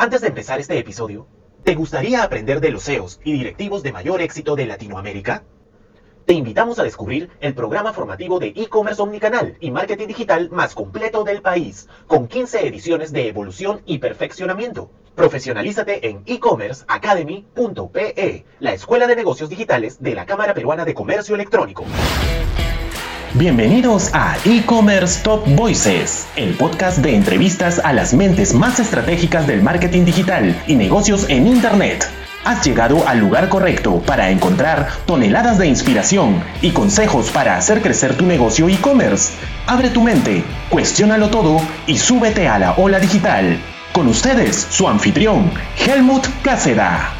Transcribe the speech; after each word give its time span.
Antes 0.00 0.20
de 0.20 0.28
empezar 0.28 0.60
este 0.60 0.78
episodio, 0.78 1.26
¿te 1.64 1.74
gustaría 1.74 2.22
aprender 2.22 2.60
de 2.60 2.70
los 2.70 2.84
CEOs 2.84 3.18
y 3.24 3.32
directivos 3.32 3.82
de 3.82 3.90
mayor 3.90 4.22
éxito 4.22 4.54
de 4.54 4.64
Latinoamérica? 4.64 5.42
Te 6.24 6.34
invitamos 6.34 6.78
a 6.78 6.84
descubrir 6.84 7.30
el 7.40 7.52
programa 7.52 7.92
formativo 7.92 8.38
de 8.38 8.52
e-commerce 8.54 9.02
omnicanal 9.02 9.56
y 9.58 9.72
marketing 9.72 10.06
digital 10.06 10.50
más 10.50 10.76
completo 10.76 11.24
del 11.24 11.42
país, 11.42 11.88
con 12.06 12.28
15 12.28 12.68
ediciones 12.68 13.10
de 13.10 13.26
evolución 13.26 13.82
y 13.86 13.98
perfeccionamiento. 13.98 14.88
Profesionalízate 15.16 16.08
en 16.08 16.22
e-commerceacademy.pe, 16.26 18.44
la 18.60 18.74
escuela 18.74 19.08
de 19.08 19.16
negocios 19.16 19.50
digitales 19.50 20.00
de 20.00 20.14
la 20.14 20.26
Cámara 20.26 20.54
Peruana 20.54 20.84
de 20.84 20.94
Comercio 20.94 21.34
Electrónico. 21.34 21.84
Bienvenidos 23.34 24.08
a 24.14 24.38
E-Commerce 24.46 25.22
Top 25.22 25.46
Voices, 25.54 26.26
el 26.36 26.54
podcast 26.54 26.98
de 26.98 27.14
entrevistas 27.14 27.78
a 27.84 27.92
las 27.92 28.14
mentes 28.14 28.54
más 28.54 28.80
estratégicas 28.80 29.46
del 29.46 29.62
marketing 29.62 30.06
digital 30.06 30.58
y 30.66 30.76
negocios 30.76 31.26
en 31.28 31.46
Internet. 31.46 32.08
Has 32.46 32.64
llegado 32.64 33.06
al 33.06 33.18
lugar 33.18 33.50
correcto 33.50 34.02
para 34.06 34.30
encontrar 34.30 34.88
toneladas 35.04 35.58
de 35.58 35.66
inspiración 35.66 36.42
y 36.62 36.70
consejos 36.70 37.30
para 37.30 37.58
hacer 37.58 37.82
crecer 37.82 38.16
tu 38.16 38.24
negocio 38.24 38.66
e-commerce. 38.66 39.34
Abre 39.66 39.90
tu 39.90 40.02
mente, 40.02 40.42
cuestiónalo 40.70 41.28
todo 41.28 41.60
y 41.86 41.98
súbete 41.98 42.48
a 42.48 42.58
la 42.58 42.72
ola 42.78 42.98
digital. 42.98 43.60
Con 43.92 44.08
ustedes, 44.08 44.56
su 44.70 44.88
anfitrión, 44.88 45.50
Helmut 45.76 46.26
Cáceda. 46.42 47.17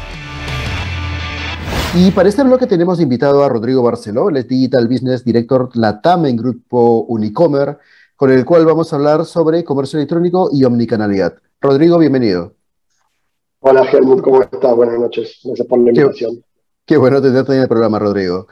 Y 1.95 2.11
para 2.11 2.29
este 2.29 2.43
bloque 2.43 2.67
tenemos 2.67 3.01
invitado 3.01 3.43
a 3.43 3.49
Rodrigo 3.49 3.81
Barceló, 3.81 4.29
el 4.29 4.47
Digital 4.47 4.87
Business 4.87 5.25
Director 5.25 5.71
Latam 5.73 6.27
en 6.27 6.37
Grupo 6.37 7.05
Unicomer, 7.07 7.79
con 8.15 8.29
el 8.29 8.45
cual 8.45 8.63
vamos 8.63 8.93
a 8.93 8.97
hablar 8.97 9.25
sobre 9.25 9.63
comercio 9.63 9.97
electrónico 9.97 10.51
y 10.53 10.63
omnicanalidad. 10.65 11.33
Rodrigo, 11.59 11.97
bienvenido. 11.97 12.53
Hola 13.61 13.89
Helmut, 13.91 14.21
¿cómo 14.21 14.39
estás? 14.43 14.75
Buenas 14.75 14.99
noches. 14.99 15.39
Gracias 15.43 15.67
por 15.67 15.79
la 15.79 15.89
invitación. 15.89 16.43
Qué, 16.85 16.95
bueno 16.95 17.19
tenerte 17.23 17.55
en 17.55 17.61
el 17.61 17.67
programa, 17.67 17.97
Rodrigo. 17.97 18.47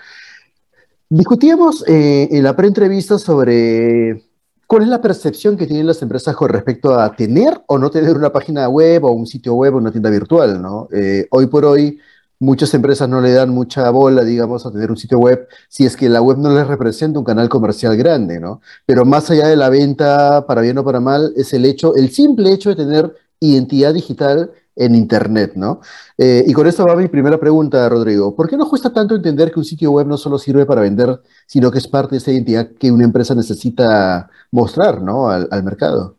Discutíamos 1.08 1.88
eh, 1.88 2.30
en 2.32 2.44
la 2.44 2.56
pre-entrevista 2.56 3.20
sobre 3.20 4.24
cuál 4.66 4.82
es 4.82 4.90
la 4.90 5.00
percepción 5.00 5.58
que 5.58 5.68
tienen 5.68 5.86
las 5.86 6.02
empresas 6.02 6.36
con 6.36 6.50
respecto 6.50 7.00
a 7.00 7.16
tener 7.16 7.62
o 7.68 7.78
no 7.78 7.92
tener 7.92 8.18
una 8.18 8.32
página 8.32 8.68
web 8.68 9.06
o 9.06 9.12
un 9.12 9.28
sitio 9.28 9.54
web 9.54 9.76
o 9.76 9.78
una 9.78 9.92
tienda 9.92 10.10
virtual, 10.10 10.60
¿no? 10.60 10.88
Eh, 10.92 11.28
hoy 11.30 11.46
por 11.46 11.64
hoy 11.64 12.00
muchas 12.40 12.74
empresas 12.74 13.10
no 13.10 13.22
le 13.22 13.32
dan 13.32 13.50
mucha 13.50 13.90
bola, 13.90 14.24
digamos, 14.24 14.66
a 14.66 14.72
tener 14.72 14.92
un 14.92 14.98
sitio 14.98 15.20
web 15.20 15.48
si 15.70 15.86
es 15.86 15.96
que 15.96 16.10
la 16.10 16.22
web 16.22 16.38
no 16.38 16.54
les 16.54 16.68
representa 16.68 17.20
un 17.20 17.26
canal 17.26 17.50
comercial 17.50 17.98
grande, 17.98 18.40
¿no? 18.40 18.62
Pero 18.86 19.06
más 19.06 19.30
allá 19.32 19.48
de 19.48 19.56
la 19.56 19.70
venta, 19.70 20.46
para 20.48 20.62
bien 20.62 20.78
o 20.78 20.84
para 20.84 21.00
mal, 21.00 21.34
es 21.36 21.54
el 21.54 21.66
hecho, 21.66 21.96
el 21.96 22.12
simple 22.12 22.52
hecho 22.52 22.70
de 22.70 22.76
tener 22.76 23.16
identidad 23.40 23.94
digital 23.94 24.52
en 24.76 24.96
Internet, 24.96 25.54
¿no? 25.56 25.82
Eh, 26.18 26.44
y 26.46 26.54
con 26.54 26.68
esto 26.68 26.86
va 26.86 26.96
mi 26.96 27.08
primera 27.08 27.40
pregunta, 27.40 27.88
Rodrigo. 27.90 28.36
¿Por 28.36 28.48
qué 28.48 28.56
nos 28.56 28.70
cuesta 28.70 28.94
tanto 28.94 29.16
entender 29.16 29.52
que 29.52 29.60
un 29.60 29.66
sitio 29.66 29.92
web 29.92 30.08
no 30.08 30.18
solo 30.18 30.38
sirve 30.38 30.66
para 30.66 30.82
vender, 30.82 31.20
sino 31.48 31.72
que 31.72 31.80
es 31.80 31.88
parte 31.88 32.12
de 32.12 32.18
esa 32.18 32.32
identidad 32.32 32.70
que 32.80 32.92
una 32.92 33.04
empresa 33.04 33.34
necesita 33.34 34.30
mostrar, 34.52 35.02
¿no? 35.02 35.30
Al, 35.30 35.64
mercado. 35.64 36.16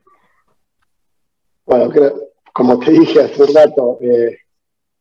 Bueno, 1.66 1.92
como 2.52 2.78
te 2.80 2.91
dije 2.91 3.22
hace 3.22 3.42
un 3.42 3.55
rato, 3.55 3.98
eh, 4.00 4.39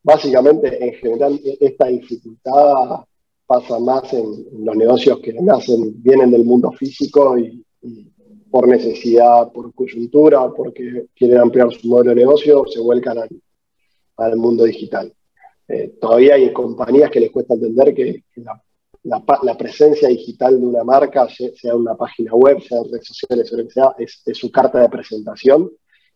básicamente, 0.08 0.84
en 0.84 0.94
general, 0.94 1.40
e-, 1.44 1.58
esta 1.60 1.88
dificultad 1.88 3.02
pasa 3.46 3.78
más 3.80 4.12
en, 4.14 4.66
los 4.66 4.76
negocios 4.76 5.20
que 5.20 5.34
nacen, 5.34 6.02
vienen 6.02 6.32
del 6.32 6.46
mundo 6.46 6.72
físico 6.72 7.38
y, 7.38 7.64
por 8.50 8.68
necesidad, 8.68 9.52
por 9.52 9.74
coyuntura, 9.74 10.50
porque 10.56 11.08
quieren 11.14 11.40
ampliar 11.40 11.72
su 11.74 11.88
modelo 11.90 12.12
de 12.12 12.22
negocio, 12.22 12.64
se 12.66 12.80
vuelcan 12.80 13.18
al, 13.20 14.38
mundo 14.38 14.64
digital. 14.64 15.14
Eh, 15.68 15.96
todavía 16.00 16.36
hay 16.36 16.54
compañías 16.54 17.12
que 17.12 17.20
les 17.20 17.30
cuesta 17.30 17.56
entender 17.56 17.94
que, 17.94 18.24
la, 19.04 19.58
presencia 19.58 20.08
digital 20.08 20.60
de 20.60 20.66
una 20.66 20.84
marca, 20.84 21.28
sea 21.30 21.76
una 21.76 21.96
página 21.96 22.34
web, 22.34 22.62
sea 22.62 22.80
en 22.80 22.92
redes 22.92 23.08
sociales, 23.08 23.74
sea, 23.74 23.94
es, 23.98 24.22
es 24.26 24.38
su 24.38 24.50
carta 24.50 24.80
de 24.80 24.90
presentación 24.90 25.70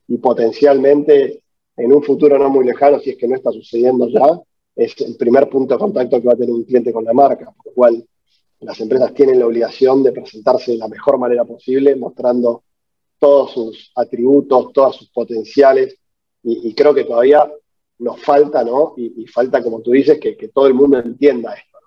y 0.07 0.17
potencialmente 0.17 1.43
en 1.77 1.93
un 1.93 2.03
futuro 2.03 2.37
no 2.37 2.49
muy 2.49 2.65
lejano, 2.65 2.99
si 2.99 3.11
es 3.11 3.17
que 3.17 3.27
no 3.27 3.35
está 3.35 3.51
sucediendo 3.51 4.07
ya, 4.09 4.39
es 4.75 4.99
el 5.01 5.15
primer 5.15 5.49
punto 5.49 5.73
de 5.73 5.79
contacto 5.79 6.21
que 6.21 6.27
va 6.27 6.33
a 6.33 6.37
tener 6.37 6.51
un 6.51 6.63
cliente 6.63 6.93
con 6.93 7.03
la 7.03 7.13
marca, 7.13 7.51
por 7.51 7.67
lo 7.67 7.73
cual 7.73 8.05
las 8.61 8.79
empresas 8.79 9.13
tienen 9.13 9.39
la 9.39 9.47
obligación 9.47 10.03
de 10.03 10.11
presentarse 10.11 10.71
de 10.71 10.77
la 10.77 10.87
mejor 10.87 11.17
manera 11.17 11.43
posible, 11.45 11.95
mostrando 11.95 12.63
todos 13.19 13.51
sus 13.51 13.91
atributos, 13.95 14.71
todos 14.73 14.95
sus 14.95 15.09
potenciales, 15.09 15.95
y, 16.43 16.73
creo 16.73 16.93
que 16.93 17.03
todavía 17.03 17.47
nos 17.99 18.19
falta, 18.19 18.63
¿no? 18.63 18.95
Y, 18.97 19.27
falta, 19.27 19.61
como 19.61 19.81
tú 19.81 19.91
dices, 19.91 20.19
que, 20.19 20.35
todo 20.53 20.65
el 20.65 20.73
mundo 20.73 20.97
entienda 20.97 21.53
esto. 21.53 21.77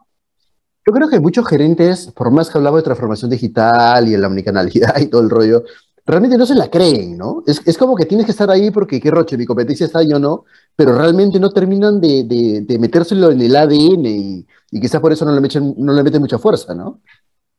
Yo 0.87 0.93
creo 0.93 1.09
que 1.09 1.19
muchos 1.19 1.49
gerentes, 1.49 2.13
por 2.13 2.31
más 2.31 2.51
que 2.51 2.59
hablamos 2.59 2.81
de 2.81 2.85
transformación 2.85 3.31
digital 3.31 4.09
y 4.09 4.15
en 4.15 4.21
la 4.21 4.29
omnicanalidad 4.29 5.01
y 5.01 5.07
todo 5.09 5.23
el 5.23 5.31
rollo, 5.31 5.65
realmente 6.07 6.37
no 6.37 6.47
se 6.47 6.55
la 6.55 6.71
creen, 6.71 7.17
¿no? 7.17 7.43
Es, 7.47 7.79
como 7.79 7.97
que 7.97 8.05
tienes 8.05 8.27
que 8.27 8.33
estar 8.33 8.51
ahí 8.51 8.71
porque 8.71 9.01
qué 9.01 9.11
roche, 9.11 9.39
mi 9.39 9.47
competencia 9.47 9.87
está 9.87 10.03
yo 10.03 10.19
no, 10.19 10.45
pero 10.77 10.97
realmente 10.97 11.41
no 11.41 11.51
terminan 11.51 12.01
de, 12.01 12.65
metérselo 12.79 13.31
en 13.31 13.41
el 13.41 13.57
ADN 13.57 14.07
y, 14.07 14.47
quizás 14.71 15.01
por 15.01 15.13
eso 15.13 15.25
no 15.25 15.33
le, 15.33 15.41
meten, 15.41 15.75
no 15.79 15.93
le 15.93 16.03
meten 16.03 16.21
mucha 16.21 16.39
fuerza, 16.39 16.75
¿no? 16.75 17.01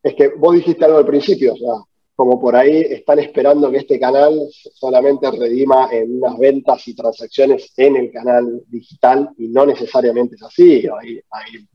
Es 0.03 0.13
que 0.16 0.29
vos 0.38 0.53
dijiste 0.53 0.85
algo 0.85 1.00
al 1.00 1.05
principio, 1.05 1.53
o 1.53 1.57
sea, 1.57 1.73
como 2.15 2.39
por 2.39 2.55
ahí 2.55 2.77
están 2.77 3.19
esperando 3.19 3.69
que 3.69 3.77
este 3.77 3.99
canal 3.99 4.39
solamente 4.73 5.29
redima 5.31 5.89
en 5.91 6.17
unas 6.17 6.37
ventas 6.37 6.87
y 6.87 6.95
transacciones 6.95 7.73
en 7.75 7.97
el 7.97 8.11
canal 8.11 8.63
digital 8.67 9.29
y 9.37 9.49
no 9.49 9.65
necesariamente 9.65 10.35
es 10.35 10.43
así. 10.43 10.87
Hay, 11.01 11.21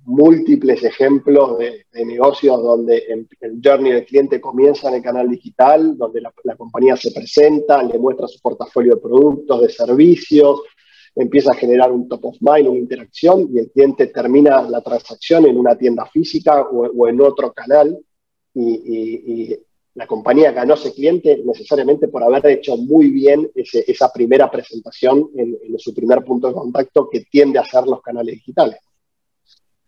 múltiples 0.05 0.83
ejemplos 0.83 1.59
de, 1.59 1.85
negocios 2.05 2.61
donde 2.63 3.05
el, 3.09 3.61
journey 3.63 3.93
del 3.93 4.07
cliente 4.07 4.41
comienza 4.41 4.89
en 4.89 4.95
el 4.95 5.03
canal 5.03 5.29
digital, 5.29 5.97
donde 5.97 6.23
la, 6.23 6.57
compañía 6.57 6.97
se 6.97 7.13
presenta, 7.13 7.83
le 7.83 7.99
muestra 7.99 8.27
su 8.27 8.41
portafolio 8.41 8.95
de 8.95 9.01
productos, 9.01 9.61
de 9.61 9.69
servicios, 9.69 10.63
empieza 11.15 11.53
a 11.53 11.57
generar 11.57 11.93
un 11.93 12.09
top 12.09 12.25
of 12.25 12.37
mind, 12.41 12.67
una 12.67 12.79
interacción 12.79 13.49
y 13.53 13.59
el 13.59 13.71
cliente 13.71 14.07
termina 14.07 14.63
la 14.63 14.81
transacción 14.81 15.45
en 15.47 15.59
una 15.59 15.77
tienda 15.77 16.07
física 16.07 16.63
o, 16.63 17.09
en 17.09 17.21
otro 17.21 17.53
canal. 17.53 17.99
y, 18.55 19.55
la 20.01 20.07
compañía 20.07 20.51
ganó 20.51 20.73
ese 20.73 20.95
cliente 20.95 21.43
necesariamente 21.45 22.09
por 22.09 22.25
haber 22.25 22.47
hecho 22.47 22.75
muy 22.79 23.11
bien 23.11 23.51
esa 23.55 24.11
primera 24.11 24.51
presentación 24.51 25.29
en, 25.37 25.59
su 25.77 25.93
primer 25.93 26.25
punto 26.25 26.49
de 26.49 26.55
contacto 26.55 27.07
que 27.13 27.27
tiende 27.31 27.59
a 27.59 27.67
ser 27.67 27.85
los 27.85 28.01
canales 28.01 28.37
digitales. 28.37 28.79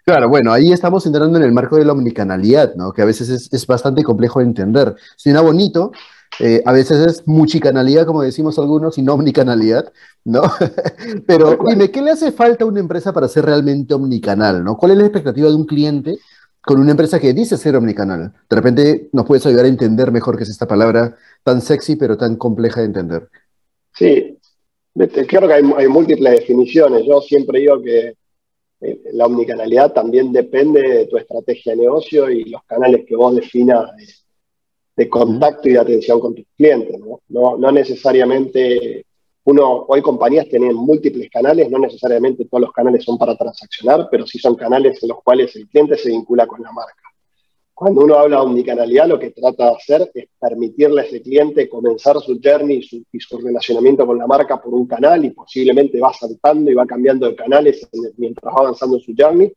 Claro, 0.05 0.29
bueno, 0.29 0.53
ahí 0.53 0.71
estamos 0.71 1.07
entrando 1.07 1.39
en 1.39 1.45
el 1.45 1.53
marco 1.53 1.77
de 1.77 1.87
la 1.87 1.93
omnicanalidad, 1.93 2.75
¿no? 2.75 2.93
Que 2.93 3.01
a 3.01 3.07
veces 3.07 3.31
es, 3.51 3.67
bastante 3.67 4.03
complejo 4.03 4.41
de 4.41 4.45
entender. 4.45 4.95
Suena 5.17 5.41
bonito, 5.41 5.93
eh, 6.39 6.61
a 6.67 6.73
veces 6.73 7.07
es 7.07 7.27
muchicanalidad, 7.27 8.05
como 8.05 8.21
decimos 8.21 8.59
algunos, 8.59 8.99
y 8.99 9.03
no 9.03 9.15
omnicanalidad, 9.15 9.91
¿no? 10.25 10.43
Pero 11.27 11.57
dime, 11.67 11.91
¿qué 11.91 12.03
le 12.03 12.11
hace 12.11 12.33
falta 12.33 12.65
a 12.65 12.69
una 12.69 12.81
empresa 12.81 13.15
para 13.15 13.29
ser 13.29 13.47
realmente 13.47 13.95
omnicanal, 13.95 14.63
¿no? 14.63 14.77
¿Cuál 14.77 14.93
es 14.93 14.99
la 14.99 15.05
expectativa 15.05 15.49
de 15.49 15.55
un 15.55 15.65
cliente 15.65 16.19
con 16.65 16.81
una 16.81 16.93
empresa 16.93 17.21
que 17.21 17.33
dice 17.33 17.57
ser 17.57 17.77
omnicanal. 17.77 18.33
De 18.49 18.57
repente 18.57 19.09
nos 19.13 19.27
puedes 19.27 19.45
ayudar 19.47 19.65
a 19.65 19.69
entender 19.69 20.13
mejor 20.13 20.37
qué 20.37 20.45
es 20.45 20.51
esta 20.51 20.67
palabra 20.67 21.17
tan 21.43 21.61
sexy 21.61 21.97
pero 21.97 22.17
tan 22.17 22.37
compleja 22.37 22.81
de 22.81 22.87
entender. 22.87 23.29
Sí, 23.95 24.39
creo 24.95 25.49
que 25.49 25.55
hay, 25.55 25.89
múltiples 25.89 26.41
definiciones. 26.41 27.05
Yo 27.05 27.21
siempre 27.21 27.61
digo 27.61 27.83
que 27.83 28.15
eh, 28.81 29.01
la 29.13 29.27
omnicanalidad 29.27 29.93
también 29.93 30.33
depende 30.33 30.81
de 30.81 31.07
tu 31.07 31.17
estrategia 31.17 31.73
de 31.73 31.83
negocio 31.83 32.31
y 32.31 32.45
los 32.45 32.63
canales 32.65 33.05
que 33.07 33.17
vos 33.17 33.35
definas 33.35 33.91
de, 34.97 35.09
contacto 35.09 35.69
y 35.69 35.73
de 35.73 35.81
atención 35.81 36.21
con 36.21 36.35
tus 36.35 36.47
clientes. 36.57 36.97
No, 37.29 37.57
no 37.59 37.73
necesariamente 37.73 39.05
uno, 39.45 39.87
hoy 39.89 40.01
compañías 40.03 40.49
tienen 40.49 40.75
múltiples 40.75 41.29
canales, 41.29 41.69
no 41.69 41.79
necesariamente 41.79 42.45
todos 42.45 42.63
los 42.63 42.73
canales 42.73 43.05
son 43.05 43.19
para 43.19 43.37
transaccionar, 43.37 44.07
pero 44.09 44.25
sí 44.25 44.39
son 44.39 44.55
canales 44.55 45.03
en 45.03 45.09
los 45.09 45.23
cuales 45.23 45.55
el 45.57 45.69
cliente 45.69 45.97
se 45.97 46.11
vincula 46.11 46.47
con 46.47 46.63
la 46.63 46.71
marca. 46.71 47.03
Cuando 47.75 48.03
uno 48.03 48.15
habla 48.15 48.37
de 48.37 48.43
omnicanalidad, 48.43 49.09
lo 49.09 49.19
que 49.19 49.31
trata 49.31 49.65
de 49.65 49.77
hacer 49.77 50.11
es 50.15 50.27
permitirle 50.39 51.01
a 51.01 51.05
ese 51.05 51.21
cliente 51.21 51.69
comenzar 51.69 52.21
su 52.21 52.39
journey 52.41 52.87
y 53.11 53.19
su, 53.19 53.39
relacionamiento 53.39 54.07
con 54.07 54.17
la 54.17 54.29
marca 54.29 54.63
por 54.63 54.73
un 54.75 54.87
canal 54.87 55.25
y 55.25 55.31
posiblemente 55.31 55.99
va 55.99 56.13
saltando 56.13 56.71
y 56.71 56.75
va 56.75 56.87
cambiando 56.87 57.27
de 57.27 57.35
canales 57.35 57.89
mientras 58.19 58.55
va 58.55 58.61
avanzando 58.61 58.99
en 58.99 59.03
su 59.03 59.13
journey, 59.19 59.53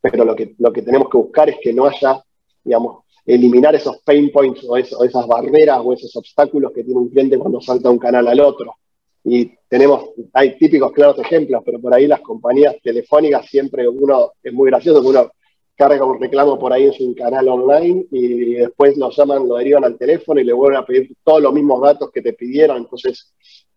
pero 0.00 0.24
lo 0.24 0.36
que, 0.36 0.54
lo 0.58 0.72
que 0.72 0.82
tenemos 0.82 1.08
que 1.10 1.18
buscar 1.18 1.50
es 1.50 1.56
que 1.60 1.72
no 1.72 1.86
haya, 1.86 2.22
digamos, 2.62 3.02
eliminar 3.26 3.74
esos 3.74 3.98
pain 4.02 4.30
points 4.30 4.62
o, 4.62 4.74
o 4.74 4.76
esas 4.76 5.26
barreras 5.26 5.80
o 5.82 5.92
esos 5.92 6.14
obstáculos 6.14 6.70
que 6.72 6.84
tiene 6.84 7.00
un 7.00 7.08
cliente 7.08 7.36
cuando 7.36 7.60
salta 7.60 7.88
de 7.88 7.94
un 7.94 7.98
canal 7.98 8.28
al 8.28 8.38
otro 8.38 8.76
y 9.24 9.52
tenemos, 9.68 10.10
hay 10.32 10.56
típicos 10.56 10.92
claros 10.92 11.18
ejemplos, 11.18 11.62
pero 11.64 11.80
por 11.80 11.94
ahí 11.94 12.06
las 12.06 12.20
compañías 12.20 12.76
telefónicas 12.82 13.46
siempre 13.46 13.86
uno, 13.88 14.32
es 14.42 14.52
muy 14.52 14.70
gracioso, 14.70 15.06
uno 15.06 15.30
carga 15.76 16.04
un 16.04 16.20
reclamo 16.20 16.58
por 16.58 16.72
ahí 16.72 16.86
en 16.86 16.92
su 16.92 17.14
canal 17.14 17.48
online 17.48 18.06
y 18.10 18.54
después 18.54 18.96
lo 18.96 19.10
llaman, 19.10 19.48
lo 19.48 19.56
derivan 19.56 19.84
al 19.84 19.96
teléfono 19.96 20.40
y 20.40 20.44
le 20.44 20.52
vuelven 20.52 20.78
a 20.78 20.84
pedir 20.84 21.14
todos 21.22 21.40
los 21.40 21.52
mismos 21.52 21.80
datos 21.80 22.10
que 22.10 22.20
te 22.20 22.32
pidieron. 22.32 22.78
Entonces, 22.78 23.32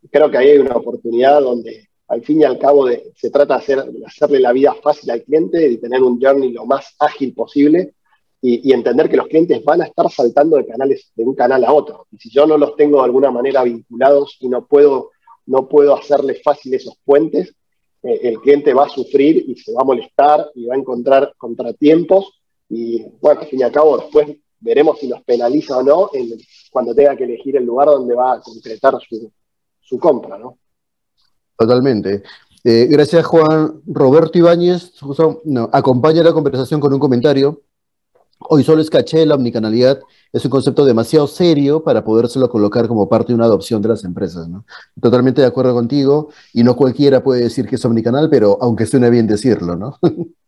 creo 0.10 0.32
que 0.32 0.38
ahí 0.38 0.50
hay 0.50 0.58
una 0.58 0.78
oportunidad 0.78 1.42
donde 1.42 1.90
al 2.08 2.24
fin 2.24 2.42
y 2.42 2.44
al 2.44 2.58
cabo 2.58 2.88
se 3.16 3.30
trata 3.30 3.56
de, 3.56 3.60
hacer, 3.60 3.86
hacerle 4.06 4.40
la 4.40 4.52
vida 4.52 4.74
fácil 4.82 5.12
al 5.12 5.24
cliente 5.24 5.70
y 5.70 5.78
tener 5.78 6.02
un 6.02 6.20
journey 6.20 6.52
lo 6.52 6.66
más 6.66 6.96
ágil 7.00 7.34
posible 7.34 7.94
y, 8.42 8.74
entender 8.74 9.08
que 9.08 9.18
los 9.18 9.28
clientes 9.28 9.64
van 9.64 9.82
a 9.82 9.86
estar 9.86 10.10
saltando 10.10 10.58
de 10.58 10.66
canales 10.66 11.12
de 11.16 11.24
un 11.24 11.36
canal 11.36 11.64
a 11.64 11.72
otro. 11.72 12.08
Y 12.12 12.18
si 12.18 12.32
yo 12.32 12.48
no 12.48 12.58
los 12.58 12.76
tengo 12.76 12.98
de 12.98 13.06
alguna 13.06 13.30
manera 13.30 13.64
vinculados 13.64 14.38
y 14.40 14.50
no 14.50 14.66
puedo, 14.66 15.12
no 15.52 15.68
puedo 15.68 15.96
hacerles 15.96 16.42
fácil 16.42 16.74
esos 16.74 16.96
puentes, 17.04 17.54
eh, 18.04 18.20
el 18.24 18.40
cliente 18.40 18.74
va 18.74 18.86
a 18.86 18.90
sufrir 18.90 19.44
y 19.48 19.56
se 19.56 19.74
va 19.74 19.82
a 19.82 19.86
molestar 19.86 20.50
y 20.56 20.66
va 20.66 20.76
a 20.76 20.78
encontrar 20.78 21.34
contratiempos 21.38 22.42
y 22.70 23.04
bueno, 23.20 23.42
al 23.42 23.48
fin 23.48 23.60
y 23.60 23.64
al 23.64 23.72
cabo 23.72 23.98
después 23.98 24.30
veremos 24.62 24.98
si 25.00 25.08
nos 25.08 25.22
penaliza 25.24 25.78
o 25.78 25.84
no 25.84 26.10
cuando 26.72 26.96
tenga 26.96 27.18
que 27.18 27.26
elegir 27.26 27.58
el 27.58 27.66
lugar 27.66 27.88
donde 27.88 28.16
va 28.16 28.34
a 28.34 28.42
concretar 28.42 28.98
su, 29.82 30.00
compra, 30.00 30.38
¿no? 30.38 30.58
Totalmente. 31.58 32.24
Eh, 32.64 32.88
gracias, 32.90 33.26
Juan. 33.26 33.82
Roberto 33.86 34.38
Ibáñez 34.38 34.94
acompaña 35.74 36.24
la 36.24 36.32
conversación 36.32 36.80
con 36.80 36.94
un 36.94 37.00
comentario. 37.00 37.62
Hoy 38.50 38.64
solo 38.64 38.82
es 38.82 38.90
caché, 38.90 39.26
la 39.26 39.36
omnicanalidad 39.36 40.00
es 40.34 40.46
un 40.46 40.52
concepto 40.52 40.86
demasiado 40.86 41.28
serio 41.28 41.84
para 41.84 42.04
podérselo 42.04 42.50
colocar 42.50 42.88
como 42.88 43.08
parte 43.08 43.30
de 43.30 43.36
una 43.36 43.46
adopción 43.46 43.82
de 43.82 43.90
las 43.90 44.04
empresas. 44.04 44.48
¿no? 44.48 44.66
Totalmente 45.02 45.42
de 45.42 45.48
acuerdo 45.48 45.74
contigo, 45.74 46.30
y 46.54 46.64
no 46.64 46.76
cualquiera 46.76 47.24
puede 47.24 47.44
decir 47.44 47.68
que 47.68 47.76
es 47.76 47.86
omnicanal, 47.86 48.30
pero 48.30 48.58
aunque 48.62 48.86
suene 48.86 49.10
bien 49.10 49.28
decirlo, 49.28 49.76
¿no? 49.76 49.98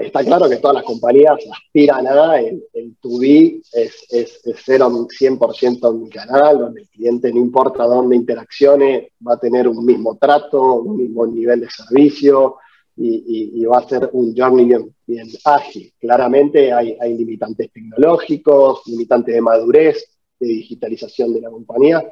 está 0.00 0.24
claro 0.24 0.48
que 0.48 0.56
todas 0.56 0.76
las 0.76 0.84
compañías 0.84 1.38
aspiran 1.50 2.06
a, 2.06 2.38
el, 2.38 2.64
el 2.72 2.96
2B 3.02 3.62
es, 3.72 4.06
es, 4.10 4.40
es 4.44 4.60
ser 4.60 4.80
100% 4.80 5.84
omnicanal, 5.84 6.58
donde 6.58 6.82
el 6.82 6.88
cliente 6.88 7.32
no 7.32 7.40
importa 7.40 7.84
dónde 7.84 8.16
interaccione, 8.16 9.12
va 9.26 9.34
a 9.34 9.40
tener 9.40 9.68
un 9.68 9.84
mismo 9.84 10.16
trato, 10.20 10.74
un 10.74 10.96
mismo 10.96 11.26
nivel 11.26 11.60
de 11.60 11.70
servicio, 11.70 12.56
y, 12.96 13.64
va 13.64 13.78
a 13.78 13.88
ser 13.88 14.10
un 14.12 14.34
journey 14.36 14.66
bien, 15.06 15.28
ágil. 15.44 15.92
Claramente 15.98 16.72
hay, 16.72 16.96
limitantes 17.16 17.70
tecnológicos, 17.72 18.82
limitantes 18.86 19.34
de 19.34 19.40
madurez, 19.40 20.04
de 20.38 20.48
digitalización 20.48 21.32
de 21.32 21.40
la 21.40 21.50
compañía, 21.50 22.02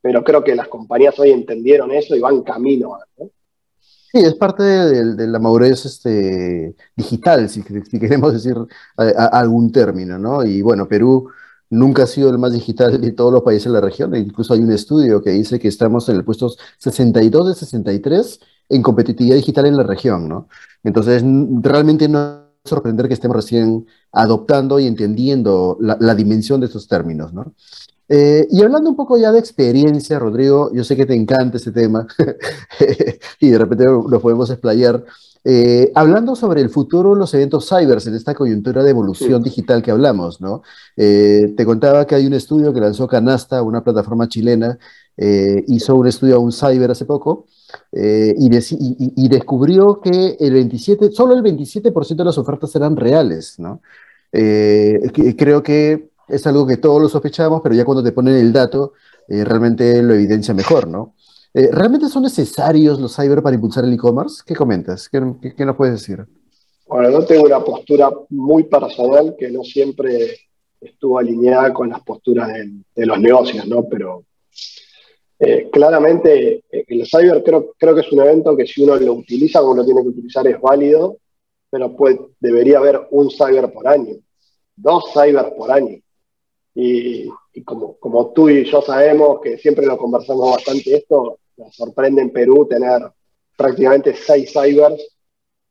pero 0.00 0.22
creo 0.22 0.42
que 0.42 0.54
las 0.54 0.68
compañías 0.68 1.18
hoy 1.18 1.30
entendieron 1.30 1.90
eso 1.92 2.14
y 2.14 2.20
van 2.20 2.42
camino 2.42 2.94
a... 2.94 3.06
Sí, 4.12 4.18
es 4.18 4.34
parte 4.34 4.62
de, 4.62 5.26
la 5.26 5.38
madurez 5.38 5.86
este, 5.86 6.74
digital, 6.94 7.48
si, 7.48 7.62
queremos 7.62 8.34
decir 8.34 8.56
algún 8.96 9.72
término, 9.72 10.18
¿no? 10.18 10.44
Y 10.44 10.60
bueno, 10.60 10.86
Perú 10.86 11.30
nunca 11.72 12.02
ha 12.02 12.06
sido 12.06 12.28
el 12.28 12.36
más 12.36 12.52
digital 12.52 13.00
de 13.00 13.12
todos 13.12 13.32
los 13.32 13.42
países 13.42 13.64
de 13.64 13.72
la 13.72 13.80
región, 13.80 14.14
e 14.14 14.18
incluso 14.18 14.52
hay 14.52 14.60
un 14.60 14.70
estudio 14.70 15.22
que 15.22 15.30
dice 15.30 15.58
que 15.58 15.68
estamos 15.68 16.06
en 16.10 16.16
el 16.16 16.24
puesto 16.24 16.54
62 16.76 17.48
de 17.48 17.54
63 17.54 18.40
en 18.68 18.82
competitividad 18.82 19.36
digital 19.36 19.64
en 19.66 19.78
la 19.78 19.82
región, 19.82 20.28
¿no? 20.28 20.48
Entonces, 20.84 21.22
realmente 21.62 22.08
no 22.08 22.42
es 22.62 22.68
sorprender 22.68 23.08
que 23.08 23.14
estemos 23.14 23.36
recién 23.36 23.86
adoptando 24.12 24.78
y 24.78 24.86
entendiendo 24.86 25.78
la, 25.80 26.14
dimensión 26.14 26.60
de 26.60 26.66
estos 26.66 26.86
términos, 26.88 27.32
¿no? 27.32 27.54
Eh, 28.06 28.46
y 28.50 28.62
hablando 28.62 28.90
un 28.90 28.96
poco 28.96 29.16
ya 29.16 29.32
de 29.32 29.38
experiencia, 29.38 30.18
Rodrigo, 30.18 30.70
yo 30.74 30.84
sé 30.84 30.94
que 30.94 31.06
te 31.06 31.14
encanta 31.14 31.56
este 31.56 31.72
tema 31.72 32.06
y 33.40 33.48
de 33.48 33.58
repente 33.58 33.84
lo 33.84 34.20
podemos 34.20 34.50
explayar. 34.50 35.02
Eh, 35.44 35.90
hablando 35.94 36.36
sobre 36.36 36.60
el 36.60 36.70
futuro 36.70 37.14
de 37.14 37.18
los 37.18 37.34
eventos 37.34 37.68
cybers 37.68 38.06
en 38.06 38.14
esta 38.14 38.34
coyuntura 38.34 38.82
de 38.84 38.90
evolución 38.90 39.42
digital 39.42 39.82
que 39.82 39.90
hablamos, 39.90 40.40
¿no? 40.40 40.62
Eh, 40.96 41.52
te 41.56 41.64
contaba 41.64 42.06
que 42.06 42.14
hay 42.14 42.26
un 42.26 42.34
estudio 42.34 42.72
que 42.72 42.80
lanzó 42.80 43.08
Canasta, 43.08 43.62
una 43.62 43.82
plataforma 43.82 44.28
chilena, 44.28 44.78
hizo 45.66 45.94
un 45.94 46.06
estudio 46.06 46.36
a 46.36 46.38
un 46.38 46.52
cyber 46.52 46.90
hace 46.90 47.04
poco, 47.04 47.46
eh, 47.92 48.34
y, 48.38 49.28
descubrió 49.28 50.00
que 50.00 50.36
el 50.40 50.52
27, 50.54 51.10
solo 51.10 51.34
el 51.34 51.42
27% 51.42 52.16
de 52.16 52.24
las 52.24 52.38
ofertas 52.38 52.74
eran 52.74 52.96
reales, 52.96 53.58
¿no? 53.58 53.82
Eh, 54.32 55.34
creo 55.36 55.62
que 55.62 56.10
es 56.28 56.46
algo 56.46 56.66
que 56.66 56.78
todos 56.78 57.00
lo 57.02 57.08
sospechamos, 57.08 57.60
pero 57.62 57.74
ya 57.74 57.84
cuando 57.84 58.02
te 58.02 58.12
ponen 58.12 58.36
el 58.36 58.52
dato, 58.52 58.94
eh, 59.28 59.44
realmente 59.44 60.02
lo 60.02 60.14
evidencia 60.14 60.54
mejor, 60.54 60.88
¿no? 60.88 61.14
¿Realmente 61.54 62.08
son 62.08 62.22
necesarios 62.22 62.98
los 62.98 63.14
cyber 63.14 63.42
para 63.42 63.54
impulsar 63.54 63.84
el 63.84 63.92
e-commerce? 63.92 64.42
¿Qué 64.46 64.54
comentas? 64.54 65.08
¿Qué, 65.08 65.20
nos 65.20 65.76
puedes 65.76 66.00
decir? 66.00 66.24
Bueno, 66.86 67.10
yo 67.10 67.24
tengo 67.26 67.44
una 67.44 67.62
postura 67.62 68.10
muy 68.30 68.64
personal 68.64 69.34
que 69.38 69.50
no 69.50 69.62
siempre 69.62 70.38
estuvo 70.80 71.18
alineada 71.18 71.72
con 71.72 71.90
las 71.90 72.02
posturas 72.02 72.48
de 72.94 73.06
los 73.06 73.20
negocios, 73.20 73.66
¿no? 73.66 73.84
Pero 73.88 74.24
eh, 75.44 75.68
claramente, 75.72 76.62
eh, 76.70 76.84
el 76.86 77.04
cyber 77.04 77.42
creo, 77.42 77.74
creo 77.76 77.96
que 77.96 78.02
es 78.02 78.12
un 78.12 78.20
evento 78.20 78.56
que 78.56 78.64
si 78.64 78.80
uno 78.84 78.94
lo 78.94 79.14
utiliza 79.14 79.60
como 79.60 79.74
lo 79.74 79.84
tiene 79.84 80.00
que 80.02 80.10
utilizar 80.10 80.46
es 80.46 80.60
válido, 80.60 81.16
pero 81.68 81.96
pues, 81.96 82.16
debería 82.38 82.78
haber 82.78 83.08
un 83.10 83.28
cyber 83.28 83.72
por 83.72 83.88
año, 83.88 84.14
dos 84.76 85.12
cyber 85.12 85.52
por 85.56 85.72
año. 85.72 85.98
Y, 86.76 87.28
como, 87.64 87.96
como 87.98 88.30
tú 88.30 88.48
y 88.50 88.64
yo 88.64 88.82
sabemos, 88.82 89.40
que 89.40 89.58
siempre 89.58 89.84
lo 89.84 89.98
conversamos 89.98 90.48
bastante 90.48 90.94
esto, 90.94 91.40
nos 91.56 91.74
sorprende 91.74 92.22
en 92.22 92.30
Perú 92.30 92.66
tener 92.68 93.02
prácticamente 93.56 94.14
seis 94.14 94.52
cybers, 94.52 95.16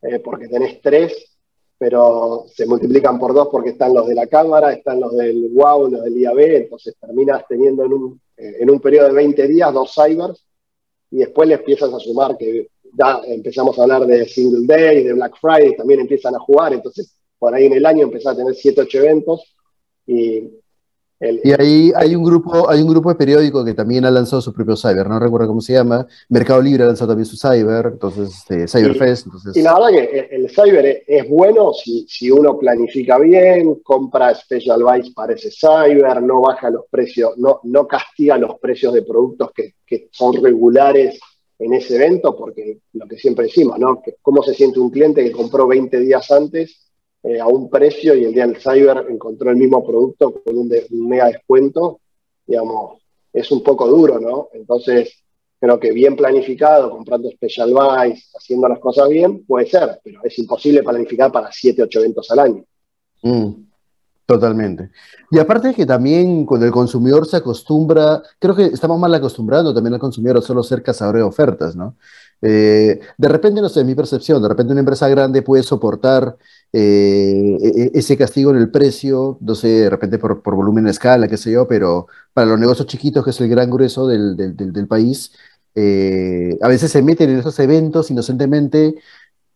eh, 0.02 0.20
porque 0.20 0.48
tenés 0.48 0.82
tres, 0.82 1.38
pero 1.78 2.46
se 2.54 2.66
multiplican 2.66 3.20
por 3.20 3.34
dos 3.34 3.50
porque 3.52 3.72
están 3.72 3.94
los 3.94 4.08
de 4.08 4.16
la 4.16 4.28
cámara, 4.28 4.72
están 4.72 5.00
los 5.00 5.16
del 5.16 5.50
WOW, 5.52 5.90
los 5.90 6.04
del 6.04 6.18
IAB, 6.18 6.40
entonces 6.40 6.96
terminas 7.00 7.44
teniendo 7.48 7.86
en 7.86 7.94
un 7.94 8.22
en 8.42 8.70
un 8.70 8.80
periodo 8.80 9.08
de 9.08 9.14
20 9.14 9.48
días 9.48 9.74
dos 9.74 9.94
cybers 9.94 10.44
y 11.12 11.18
después 11.18 11.48
le 11.48 11.56
empiezas 11.56 11.94
a 11.94 12.00
sumar 12.00 12.38
que 12.38 12.70
ya 12.94 13.22
empezamos 13.26 13.78
a 13.78 13.84
hablar 13.84 14.06
de 14.06 14.28
Single 14.28 14.66
Day, 14.66 15.04
de 15.04 15.14
Black 15.14 15.36
Friday, 15.40 15.76
también 15.76 16.02
empiezan 16.02 16.36
a 16.36 16.40
jugar, 16.40 16.74
entonces 16.74 17.16
por 17.38 17.54
ahí 17.54 17.66
en 17.66 17.74
el 17.74 17.86
año 17.86 18.04
empezás 18.04 18.34
a 18.34 18.38
tener 18.38 18.56
7, 18.56 18.82
8 18.82 18.98
eventos 19.00 19.56
y 20.08 20.50
y 21.22 21.52
ahí 21.52 21.92
hay 21.96 22.16
un 22.16 22.24
grupo, 22.24 22.68
hay 22.70 22.82
un 22.82 22.88
grupo 22.88 23.10
de 23.10 23.16
periódico 23.16 23.64
que 23.64 23.76
también 23.76 24.06
ha 24.06 24.12
lanzado 24.12 24.42
su 24.42 24.52
propio 24.54 24.76
cyber, 24.76 25.08
no 25.08 25.20
recuerdo 25.20 25.48
cómo 25.48 25.62
se 25.62 25.74
llama. 25.74 26.08
Mercado 26.30 26.62
Libre 26.62 26.84
ha 26.84 26.88
lanzado 26.88 27.10
también 27.10 27.26
su 27.26 27.38
cyber, 27.38 27.92
entonces 27.94 28.30
este, 28.30 28.68
Cyberfest. 28.68 29.28
Y, 29.54 29.60
y 29.60 29.62
la 29.62 29.74
verdad 29.76 29.90
que 29.90 30.30
el, 30.32 30.50
cyber 30.50 31.04
es, 31.06 31.30
bueno 31.30 31.74
si, 31.74 32.06
si, 32.08 32.32
uno 32.32 32.58
planifica 32.58 33.20
bien, 33.20 33.76
compra 33.84 34.34
special 34.34 34.84
buys 34.84 35.12
para 35.12 35.34
ese 35.34 35.52
cyber, 35.52 36.24
no 36.24 36.42
baja 36.42 36.72
los 36.72 36.86
precios, 36.90 37.38
no, 37.38 37.60
no 37.64 37.88
castiga 37.88 38.38
los 38.38 38.58
precios 38.60 38.94
de 38.94 39.04
productos 39.04 39.52
que, 39.52 39.76
que 39.86 40.10
son 40.12 40.42
regulares 40.42 41.20
en 41.60 41.74
ese 41.74 41.98
evento, 41.98 42.36
porque 42.36 42.80
lo 42.94 43.08
que 43.08 43.18
siempre 43.18 43.46
decimos, 43.46 43.78
¿no? 43.78 44.02
¿Cómo 44.24 44.42
se 44.42 44.56
siente 44.56 44.80
un 44.80 44.90
cliente 44.90 45.24
que 45.24 45.32
compró 45.32 45.68
20 45.68 46.00
días 46.00 46.32
antes 46.32 46.91
eh, 47.24 47.40
a 47.40 47.48
un 47.48 47.70
precio 47.70 48.16
y 48.16 48.24
el 48.24 48.34
día 48.34 48.48
del 48.48 48.60
cyber 48.60 49.06
encontró 49.10 49.52
el 49.52 49.58
mismo 49.58 49.86
producto 49.86 50.42
con 50.44 50.58
un, 50.58 50.72
mega 51.08 51.28
descuento, 51.28 52.00
digamos, 52.48 53.00
es 53.32 53.52
un 53.52 53.62
poco 53.62 53.88
duro, 53.88 54.20
¿no? 54.20 54.50
Entonces, 54.54 55.24
creo 55.60 55.80
que 55.80 55.92
bien 55.92 56.16
planificado, 56.16 56.90
comprando 56.90 57.30
special 57.30 57.72
buys, 57.72 58.32
haciendo 58.36 58.68
las 58.68 58.80
cosas 58.80 59.08
bien, 59.08 59.46
puede 59.46 59.68
ser, 59.68 60.00
pero 60.04 60.22
es 60.24 60.38
imposible 60.40 60.82
planificar 60.82 61.32
para 61.32 61.52
7, 61.52 61.84
8 61.84 62.00
eventos 62.00 62.32
al 62.32 62.40
año. 62.40 62.66
Mm, 63.22 63.52
totalmente. 64.26 64.90
Y 65.30 65.38
aparte 65.38 65.76
que 65.76 65.86
también 65.86 66.44
cuando 66.48 66.66
el 66.66 66.72
consumidor 66.72 67.28
se 67.28 67.38
acostumbra, 67.38 68.24
creo 68.40 68.56
que 68.56 68.66
estamos 68.66 69.00
mal 69.00 69.14
acostumbrando 69.14 69.72
también 69.72 69.94
al 69.94 70.00
consumidor 70.00 70.38
a 70.38 70.42
solo 70.42 70.64
ser 70.64 70.82
cazador 70.82 71.18
de 71.18 71.22
ofertas, 71.22 71.76
¿no? 71.76 71.96
Eh, 72.42 73.00
de 73.16 73.28
repente, 73.28 73.62
no 73.62 73.70
sé, 73.70 73.84
mi 73.84 73.94
percepción, 73.94 74.42
de 74.42 74.50
repente 74.50 74.72
una 74.72 74.80
empresa 74.80 75.08
grande 75.08 75.44
puede 75.44 75.62
soportar 75.62 76.38
eh, 76.74 77.58
e, 77.62 77.68
e, 77.84 77.92
ese 77.94 78.18
castigo 78.18 78.52
en 78.52 78.58
el 78.58 78.72
precio, 78.72 79.38
no 79.42 79.56
sé, 79.56 79.68
de 79.68 79.90
repente 79.90 80.18
por, 80.18 80.42
volumen 80.42 80.86
de 80.86 80.92
escala, 80.92 81.28
qué 81.28 81.38
sé 81.38 81.52
yo, 81.52 81.68
pero 81.68 82.08
para 82.34 82.48
los 82.48 82.60
negocios 82.60 82.88
chiquitos, 82.88 83.24
que 83.24 83.32
es 83.32 83.42
el 83.42 83.50
gran 83.50 83.70
grueso 83.70 84.08
del, 84.08 84.38
del, 84.38 84.88
país, 84.88 85.34
eh, 85.76 86.58
a 86.62 86.68
veces 86.70 86.92
se 86.92 87.02
meten 87.02 87.30
en 87.30 87.40
esos 87.40 87.60
eventos 87.60 88.10
inocentemente 88.10 88.96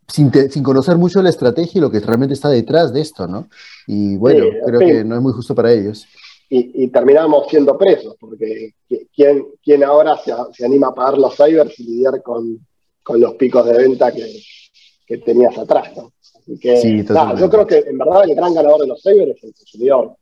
sin, 0.08 0.32
sin, 0.52 0.62
conocer 0.62 0.98
mucho 0.98 1.22
la 1.22 1.30
estrategia 1.30 1.80
y 1.80 1.82
lo 1.82 1.90
que 1.90 2.00
realmente 2.00 2.34
está 2.34 2.50
detrás 2.50 2.94
de 2.94 3.02
esto, 3.02 3.28
¿no? 3.28 3.48
Y 3.88 4.18
bueno, 4.18 4.46
creo 4.66 4.80
que 4.80 5.04
no 5.04 5.16
es 5.16 5.22
muy 5.22 5.34
justo 5.34 5.56
para 5.56 5.72
ellos. 5.72 6.06
Y, 6.48 6.88
terminamos 6.90 7.48
siendo 7.50 7.78
presos, 7.78 8.16
porque 8.20 8.76
¿quién, 9.16 9.46
quién 9.64 9.84
ahora 9.84 10.16
se, 10.18 10.32
se, 10.54 10.66
anima 10.66 10.88
a 10.88 10.94
pagar 10.94 11.18
los 11.18 11.36
cybers 11.36 11.80
y 11.80 11.84
lidiar 11.84 12.22
con, 12.22 12.60
con 13.02 13.20
los 13.20 13.34
picos 13.34 13.66
de 13.66 13.78
venta 13.78 14.12
que, 14.12 14.42
que 15.08 15.18
tenías 15.18 15.58
atrás, 15.58 15.92
¿no? 15.98 16.14
Que, 16.62 17.04
yo 17.38 17.50
creo 17.50 17.66
que 17.66 17.78
en 17.78 17.98
verdad 17.98 18.24
el 18.30 18.36
gran 18.36 18.54
ganador 18.54 18.82
de 18.82 18.88
los 18.88 19.02
cybers 19.02 19.38
es 19.38 19.44
el 19.44 19.54
consumidor, 19.54 20.16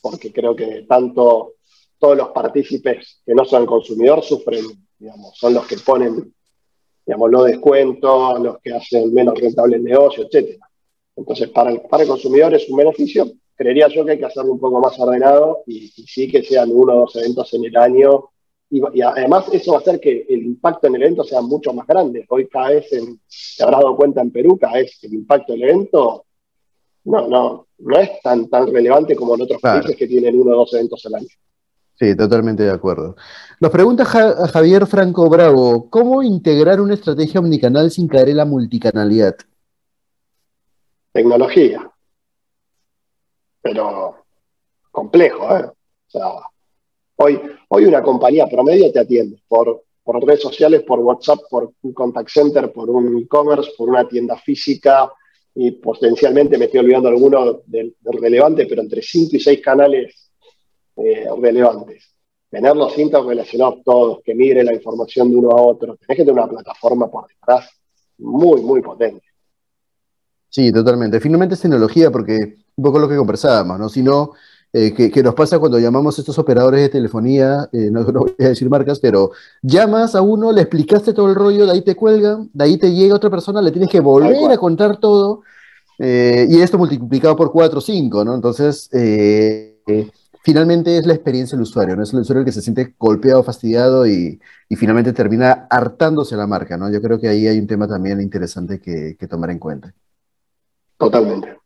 porque 0.00 0.32
creo 0.32 0.54
que 0.56 0.84
tanto 0.88 1.54
todos 1.98 2.16
los 2.16 2.28
partícipes 2.28 3.20
que 3.24 3.34
no 3.34 3.44
son 3.44 3.66
consumidor 3.66 4.22
sufren, 4.22 4.64
digamos, 4.98 5.36
son 5.36 5.54
los 5.54 5.66
que 5.66 5.76
ponen, 5.78 6.32
digamos, 7.04 7.30
los 7.30 7.46
descuentos, 7.46 8.40
los 8.40 8.58
que 8.58 8.72
hacen 8.72 9.12
menos 9.12 9.38
rentable 9.38 9.76
el 9.76 9.84
negocio, 9.84 10.26
etc. 10.30 10.58
Entonces, 11.16 11.48
para 11.50 11.70
el, 11.70 11.80
para 11.82 12.04
el 12.04 12.08
consumidor 12.08 12.54
es 12.54 12.68
un 12.68 12.76
beneficio. 12.76 13.30
Creería 13.54 13.88
yo 13.88 14.04
que 14.04 14.12
hay 14.12 14.18
que 14.18 14.26
hacerlo 14.26 14.52
un 14.52 14.60
poco 14.60 14.80
más 14.80 14.98
ordenado 15.00 15.62
y, 15.66 15.88
sí 15.88 16.30
que 16.30 16.42
sean 16.42 16.70
uno 16.72 16.94
o 16.94 17.00
dos 17.00 17.16
eventos 17.16 17.52
en 17.54 17.64
el 17.64 17.76
año 17.76 18.30
y, 18.70 19.00
además 19.00 19.46
eso 19.52 19.72
va 19.72 19.78
a 19.78 19.80
hacer 19.80 19.98
que 20.00 20.26
el 20.28 20.44
impacto 20.44 20.86
en 20.86 20.96
el 20.96 21.02
evento 21.02 21.24
sea 21.24 21.40
mucho 21.40 21.72
más 21.72 21.86
grande. 21.86 22.26
Hoy 22.28 22.48
cada 22.48 22.70
vez, 22.70 22.92
en, 22.92 23.18
te 23.56 23.64
habrás 23.64 23.80
dado 23.80 23.96
cuenta 23.96 24.20
en 24.20 24.30
Perú, 24.30 24.58
cada 24.58 24.74
vez 24.74 24.98
el 25.02 25.14
impacto 25.14 25.52
del 25.52 25.62
evento 25.62 26.24
no, 27.04 27.28
no, 27.28 27.66
no 27.78 27.98
es 27.98 28.20
tan, 28.22 28.48
tan 28.48 28.72
relevante 28.72 29.16
como 29.16 29.34
en 29.34 29.42
otros 29.42 29.60
países 29.60 29.96
que 29.96 30.06
tienen 30.06 30.38
uno 30.38 30.52
o 30.52 30.58
dos 30.58 30.74
eventos 30.74 31.04
al 31.06 31.14
año. 31.14 31.28
Sí, 31.98 32.16
totalmente 32.16 32.62
de 32.62 32.70
acuerdo. 32.70 33.16
Nos 33.60 33.72
pregunta 33.72 34.04
Javier 34.04 34.86
Franco 34.86 35.28
Bravo, 35.28 35.90
¿cómo 35.90 36.22
integrar 36.22 36.80
una 36.80 36.94
estrategia 36.94 37.40
omnicanal 37.40 37.90
sin 37.90 38.06
caer 38.06 38.28
en 38.28 38.36
la 38.36 38.44
multicanalidad? 38.44 39.34
Tecnología. 41.12 41.90
Pero 43.62 44.24
complejo, 44.92 45.56
¿eh? 45.56 45.64
O 45.64 46.10
sea, 46.10 46.22
hoy, 47.18 47.40
hoy 47.68 47.84
una 47.84 48.02
compañía 48.02 48.46
promedio 48.46 48.90
te 48.90 49.00
atiende 49.00 49.40
por, 49.46 49.84
por 50.02 50.24
redes 50.24 50.40
sociales, 50.40 50.82
por 50.82 50.98
WhatsApp, 51.00 51.40
por 51.50 51.72
un 51.82 51.92
contact 51.92 52.30
center, 52.30 52.72
por 52.72 52.90
un 52.90 53.18
e-commerce, 53.18 53.70
por 53.76 53.88
una 53.88 54.06
tienda 54.08 54.36
física, 54.36 55.10
y 55.54 55.72
potencialmente 55.72 56.56
me 56.56 56.66
estoy 56.66 56.80
olvidando 56.80 57.08
alguno 57.08 57.62
del, 57.66 57.96
relevante, 58.04 58.66
pero 58.66 58.80
entre 58.80 59.02
5 59.02 59.36
y 59.36 59.40
6 59.40 59.60
canales 59.60 60.30
eh, 60.96 61.26
relevantes. 61.40 62.14
Tenerlos 62.48 62.96
interrelacionados 62.96 63.82
todos, 63.84 64.20
que 64.24 64.34
migre 64.34 64.62
la 64.62 64.72
información 64.72 65.30
de 65.30 65.36
uno 65.36 65.50
a 65.50 65.60
otro. 65.60 65.96
Tenés 65.96 66.16
que 66.16 66.24
tener 66.24 66.32
una 66.32 66.48
plataforma 66.48 67.10
por 67.10 67.26
detrás 67.26 67.68
muy, 68.18 68.62
muy 68.62 68.80
potente. 68.80 69.26
Sí, 70.48 70.72
totalmente. 70.72 71.20
Finalmente 71.20 71.56
es 71.56 71.60
tecnología, 71.60 72.10
porque 72.10 72.36
un 72.76 72.84
poco 72.84 73.00
lo 73.00 73.08
que 73.08 73.16
conversábamos, 73.16 73.78
¿no? 73.78 73.88
Si 73.88 74.02
no, 74.02 74.32
eh, 74.70 74.92
que, 74.92 75.22
nos 75.22 75.34
pasa 75.34 75.58
cuando 75.58 75.78
llamamos 75.78 76.18
a 76.18 76.20
estos 76.20 76.38
operadores 76.38 76.82
de 76.82 76.88
telefonía, 76.90 77.68
eh, 77.72 77.90
no, 77.92 78.04
voy 78.04 78.34
a 78.38 78.48
decir 78.48 78.68
marcas, 78.68 79.00
pero 79.00 79.30
llamas 79.62 80.14
a 80.14 80.20
uno, 80.20 80.52
le 80.52 80.62
explicaste 80.62 81.14
todo 81.14 81.28
el 81.28 81.34
rollo, 81.34 81.66
de 81.66 81.72
ahí 81.72 81.82
te 81.82 81.96
cuelgan, 81.96 82.50
de 82.52 82.64
ahí 82.64 82.76
te 82.76 82.92
llega 82.92 83.14
otra 83.14 83.30
persona, 83.30 83.62
le 83.62 83.70
tienes 83.70 83.90
que 83.90 84.00
volver 84.00 84.50
a 84.50 84.58
contar 84.58 84.98
todo, 84.98 85.42
eh, 85.98 86.46
y 86.48 86.60
esto 86.60 86.78
multiplicado 86.78 87.34
por 87.34 87.50
4 87.50 87.78
o 87.78 87.80
5, 87.80 88.24
¿no? 88.24 88.34
Entonces, 88.34 88.90
finalmente 90.42 90.98
es 90.98 91.06
la 91.06 91.14
experiencia 91.14 91.56
del 91.56 91.62
usuario, 91.62 91.96
¿no? 91.96 92.02
Es 92.02 92.12
el 92.12 92.20
usuario 92.20 92.40
el 92.40 92.46
que 92.46 92.52
se 92.52 92.62
siente 92.62 92.94
golpeado, 92.98 93.42
fastidiado 93.42 94.06
y, 94.06 94.38
finalmente 94.76 95.14
termina 95.14 95.66
hartándose 95.70 96.36
la 96.36 96.46
marca, 96.46 96.76
¿no? 96.76 96.92
Yo 96.92 97.00
creo 97.00 97.18
que 97.18 97.28
ahí 97.28 97.46
hay 97.46 97.58
un 97.58 97.66
tema 97.66 97.88
también 97.88 98.20
interesante 98.20 98.80
que 98.80 99.26
tomar 99.28 99.50
en 99.50 99.58
cuenta. 99.58 99.94
Totalmente. 100.98 101.58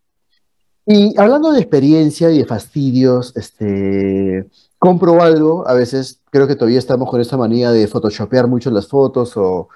Y 0.87 1.19
hablando 1.19 1.53
de 1.53 1.61
experiencia 1.61 2.31
y 2.31 2.39
de 2.39 2.45
fastidios, 2.45 3.37
este, 3.37 4.49
compro 4.79 5.23
algo, 5.23 5.67
a 5.69 5.75
veces 5.75 6.21
creo 6.31 6.49
que 6.49 6.57
todavía 6.57 6.81
estamos 6.81 7.09
con 7.09 7.21
esta 7.21 7.37
manía 7.37 7.71
de 7.71 7.87
photoshopear 7.87 8.49
mucho 8.49 8.71
las 8.71 8.89
fotos 8.89 9.35
o, 9.37 9.69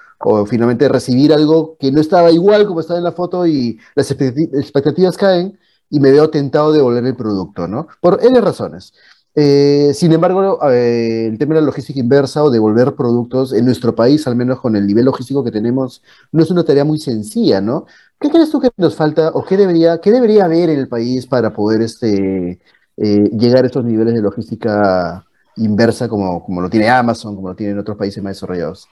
finalmente 0.47 0.89
recibir 0.89 1.31
algo 1.31 1.77
que 1.79 1.91
no 1.91 2.01
estaba 2.01 2.31
igual 2.31 2.65
como 2.65 2.81
estaba 2.81 2.97
en 2.97 3.03
la 3.05 3.11
foto 3.11 3.45
y 3.45 3.79
las 3.95 4.09
expectativas 4.11 5.15
caen 5.15 5.57
y 5.89 5.99
me 5.99 6.11
veo 6.11 6.29
tentado 6.29 6.71
de 6.71 6.79
devolver 6.79 7.05
el 7.05 7.15
producto, 7.15 7.67
¿no? 7.67 7.87
Por 8.01 8.19
N 8.21 8.41
razones. 8.41 8.93
Eh, 9.39 9.93
sin 9.93 10.11
embargo, 10.13 10.57
eh, 10.71 11.27
el 11.27 11.37
tema 11.37 11.53
de 11.53 11.61
la 11.61 11.67
logística 11.67 11.99
inversa 11.99 12.43
o 12.43 12.49
devolver 12.49 12.95
productos 12.95 13.53
en 13.53 13.65
nuestro 13.65 13.93
país, 13.93 14.25
al 14.25 14.35
menos 14.35 14.59
con 14.59 14.75
el 14.75 14.87
nivel 14.87 15.05
logístico 15.05 15.43
que 15.43 15.51
tenemos, 15.51 16.01
no 16.31 16.41
es 16.41 16.49
una 16.49 16.63
tarea 16.63 16.83
muy 16.83 16.97
sencilla, 16.97 17.61
¿no? 17.61 17.85
¿Qué 18.19 18.31
crees 18.31 18.49
tú 18.49 18.59
que 18.59 18.71
nos 18.77 18.95
falta 18.95 19.29
o 19.29 19.45
qué 19.45 19.55
debería, 19.55 20.01
qué 20.01 20.11
debería 20.11 20.45
haber 20.45 20.71
en 20.71 20.79
el 20.79 20.87
país 20.87 21.27
para 21.27 21.53
poder 21.53 21.83
este, 21.83 22.59
eh, 22.97 23.29
llegar 23.37 23.63
a 23.63 23.67
estos 23.67 23.85
niveles 23.85 24.15
de 24.15 24.23
logística 24.23 25.23
inversa 25.57 26.09
como, 26.09 26.43
como 26.43 26.59
lo 26.59 26.69
tiene 26.71 26.89
Amazon, 26.89 27.35
como 27.35 27.49
lo 27.49 27.55
tienen 27.55 27.77
otros 27.77 27.95
países 27.95 28.23
más 28.23 28.37
desarrollados? 28.37 28.87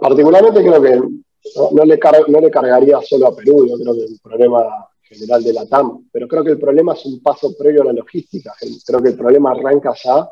Particularmente 0.00 0.60
creo 0.60 0.80
que 0.80 0.96
no, 1.72 1.84
le 1.84 1.98
no 2.28 2.40
le 2.40 2.50
cargaría 2.52 3.00
solo 3.02 3.26
a 3.26 3.34
Perú, 3.34 3.66
yo 3.66 3.74
creo 3.76 3.92
que 3.92 4.04
el 4.04 4.20
problema 4.22 4.62
general 5.12 5.42
de 5.42 5.52
la 5.52 5.66
TAM, 5.66 6.08
pero 6.10 6.26
creo 6.26 6.44
que 6.44 6.52
el 6.52 6.58
problema 6.58 6.94
es 6.94 7.04
un 7.06 7.20
paso 7.22 7.54
previo 7.56 7.82
a 7.82 7.86
la 7.86 7.92
logística. 7.92 8.54
Creo 8.86 9.02
que 9.02 9.10
el 9.10 9.16
problema 9.16 9.52
arranca 9.52 9.92
ya, 10.02 10.28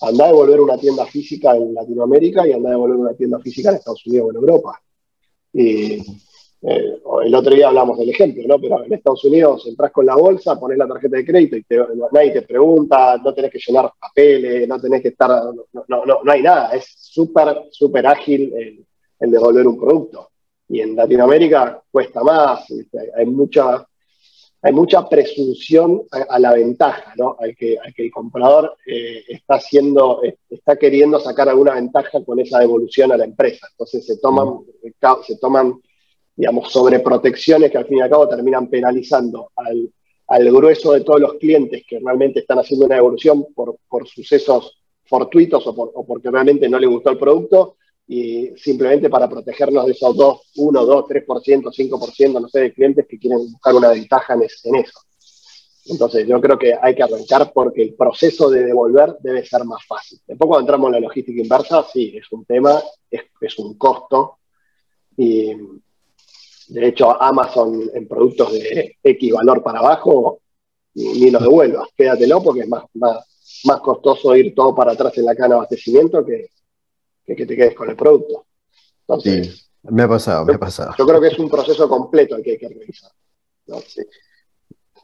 anda 0.00 0.24
a 0.24 0.28
devolver 0.28 0.60
una 0.60 0.76
tienda 0.76 1.06
física 1.06 1.56
en 1.56 1.74
Latinoamérica 1.74 2.46
y 2.46 2.52
anda 2.52 2.68
a 2.68 2.72
devolver 2.72 2.96
una 2.96 3.14
tienda 3.14 3.38
física 3.38 3.70
en 3.70 3.76
Estados 3.76 4.06
Unidos 4.06 4.26
o 4.26 4.30
en 4.30 4.36
Europa. 4.36 4.80
Y 5.52 5.92
eh, 6.66 6.98
el 7.24 7.34
otro 7.34 7.54
día 7.54 7.68
hablamos 7.68 7.98
del 7.98 8.08
ejemplo, 8.08 8.42
¿no? 8.46 8.58
Pero 8.58 8.84
en 8.84 8.92
Estados 8.94 9.24
Unidos 9.24 9.66
entras 9.66 9.92
con 9.92 10.06
la 10.06 10.16
bolsa, 10.16 10.58
pones 10.58 10.78
la 10.78 10.88
tarjeta 10.88 11.16
de 11.16 11.24
crédito 11.24 11.56
y 11.56 11.64
nadie 12.12 12.32
te 12.32 12.42
pregunta, 12.42 13.18
no 13.22 13.34
tenés 13.34 13.50
que 13.50 13.60
llenar 13.64 13.92
papeles, 14.00 14.66
no 14.66 14.80
tenés 14.80 15.02
que 15.02 15.08
estar, 15.08 15.28
no, 15.30 15.84
no, 15.88 16.04
no, 16.04 16.32
hay 16.32 16.42
nada, 16.42 16.70
es 16.70 16.86
súper, 16.96 17.66
súper 17.70 18.06
ágil 18.06 18.52
el, 18.54 18.86
el 19.20 19.30
devolver 19.30 19.66
un 19.66 19.78
producto. 19.78 20.30
Y 20.68 20.80
en 20.80 20.96
Latinoamérica 20.96 21.82
cuesta 21.90 22.22
más, 22.24 22.66
hay 23.14 23.26
mucha 23.26 23.86
hay 24.64 24.72
mucha 24.72 25.06
presunción 25.10 26.04
a, 26.10 26.38
la 26.38 26.54
ventaja, 26.54 27.12
¿no? 27.18 27.36
Al 27.38 27.54
que, 27.54 27.76
el 27.98 28.10
comprador 28.10 28.74
eh, 28.86 29.22
está 29.28 29.56
haciendo, 29.56 30.22
está 30.48 30.76
queriendo 30.76 31.20
sacar 31.20 31.50
alguna 31.50 31.74
ventaja 31.74 32.24
con 32.24 32.40
esa 32.40 32.60
devolución 32.60 33.12
a 33.12 33.18
la 33.18 33.26
empresa. 33.26 33.66
Entonces 33.70 34.06
se 34.06 34.16
toman, 34.16 34.60
se 35.26 35.36
toman 35.36 35.82
digamos, 36.34 36.72
sobreprotecciones 36.72 37.70
que 37.70 37.76
al 37.76 37.84
fin 37.84 37.98
y 37.98 38.00
al 38.00 38.08
cabo 38.08 38.26
terminan 38.26 38.68
penalizando 38.68 39.52
al, 39.54 40.50
grueso 40.50 40.92
de 40.92 41.02
todos 41.02 41.20
los 41.20 41.34
clientes 41.34 41.84
que 41.86 42.00
realmente 42.00 42.40
están 42.40 42.58
haciendo 42.58 42.86
una 42.86 42.94
devolución 42.94 43.44
por, 43.54 43.76
sucesos 44.08 44.82
fortuitos 45.04 45.66
o, 45.66 45.72
o 45.72 46.06
porque 46.06 46.30
realmente 46.30 46.70
no 46.70 46.78
les 46.78 46.88
gustó 46.88 47.10
el 47.10 47.18
producto 47.18 47.76
y 48.06 48.50
simplemente 48.56 49.08
para 49.08 49.28
protegernos 49.28 49.86
de 49.86 49.92
esos 49.92 50.14
2, 50.16 50.40
1, 50.56 50.86
2, 50.86 51.04
3%, 51.06 51.62
5%, 51.72 52.40
no 52.40 52.48
sé, 52.48 52.60
de 52.60 52.72
clientes 52.72 53.06
que 53.08 53.18
quieren 53.18 53.38
buscar 53.50 53.74
una 53.74 53.88
ventaja 53.88 54.34
en, 54.34 54.42
eso. 54.42 55.00
Entonces 55.86 56.26
yo 56.26 56.40
creo 56.40 56.58
que 56.58 56.74
hay 56.80 56.94
que 56.94 57.02
arrancar 57.02 57.50
porque 57.52 57.82
el 57.82 57.94
proceso 57.94 58.50
de 58.50 58.64
devolver 58.64 59.16
debe 59.20 59.44
ser 59.44 59.64
más 59.64 59.84
fácil. 59.86 60.18
Después 60.26 60.48
cuando 60.48 60.60
entramos 60.60 60.88
en 60.88 60.92
la 60.92 61.00
logística 61.00 61.40
inversa, 61.40 61.84
sí, 61.90 62.14
es 62.16 62.30
un 62.30 62.44
tema, 62.44 62.82
es, 63.10 63.22
es 63.40 63.58
un 63.58 63.74
costo. 63.78 64.38
Y 65.16 65.54
de 66.68 66.88
hecho 66.88 67.20
Amazon 67.20 67.90
en 67.94 68.06
productos 68.06 68.52
de 68.52 68.96
X 69.02 69.32
valor 69.32 69.62
para 69.62 69.78
abajo, 69.78 70.40
ni, 70.94 71.30
lo 71.30 71.38
devuelvas, 71.40 71.88
quédatelo 71.96 72.42
porque 72.42 72.60
es 72.60 72.68
más, 72.68 72.84
más, 72.94 73.24
más 73.64 73.80
costoso 73.80 74.36
ir 74.36 74.54
todo 74.54 74.74
para 74.74 74.92
atrás 74.92 75.16
en 75.18 75.24
la 75.24 75.34
cana 75.34 75.48
de 75.48 75.54
abastecimiento 75.54 76.24
que, 76.24 76.50
que, 77.26 77.46
te 77.46 77.56
quedes 77.56 77.74
con 77.74 77.88
el 77.88 77.96
producto. 77.96 78.46
Entonces, 79.06 79.70
me 79.82 80.02
ha 80.02 80.08
pasado, 80.08 80.44
me 80.44 80.54
ha 80.54 80.58
pasado. 80.58 80.94
Yo 80.98 81.06
creo 81.06 81.20
que 81.20 81.28
es 81.28 81.38
un 81.38 81.50
proceso 81.50 81.88
completo 81.88 82.36
el 82.36 82.42
que 82.42 82.52
hay 82.52 82.58
que 82.58 82.68
revisar. 82.68 83.10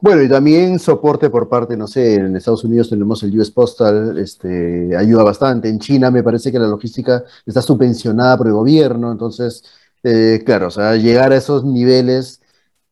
Bueno, 0.03 0.23
y 0.23 0.29
también 0.31 0.79
soporte 0.79 1.29
por 1.29 1.49
parte, 1.49 1.77
no 1.77 1.87
sé, 1.87 2.15
en 2.15 2.35
Estados 2.35 2.65
Unidos 2.65 2.89
tenemos 2.89 3.23
el 3.23 3.39
US 3.39 3.51
Postal, 3.51 4.17
este, 4.19 4.97
ayuda 4.97 5.23
bastante. 5.23 5.69
En 5.69 5.79
China 5.79 6.11
me 6.11 6.23
parece 6.23 6.51
que 6.51 6.59
la 6.59 6.67
logística 6.67 7.23
está 7.45 7.61
subvencionada 7.61 8.39
por 8.39 8.47
el 8.47 8.55
gobierno, 8.55 9.13
entonces, 9.13 9.63
eh, 10.03 10.43
claro, 10.45 10.69
o 10.69 10.71
sea, 10.71 10.97
llegar 10.97 11.33
a 11.33 11.37
esos 11.37 11.65
niveles, 11.65 12.41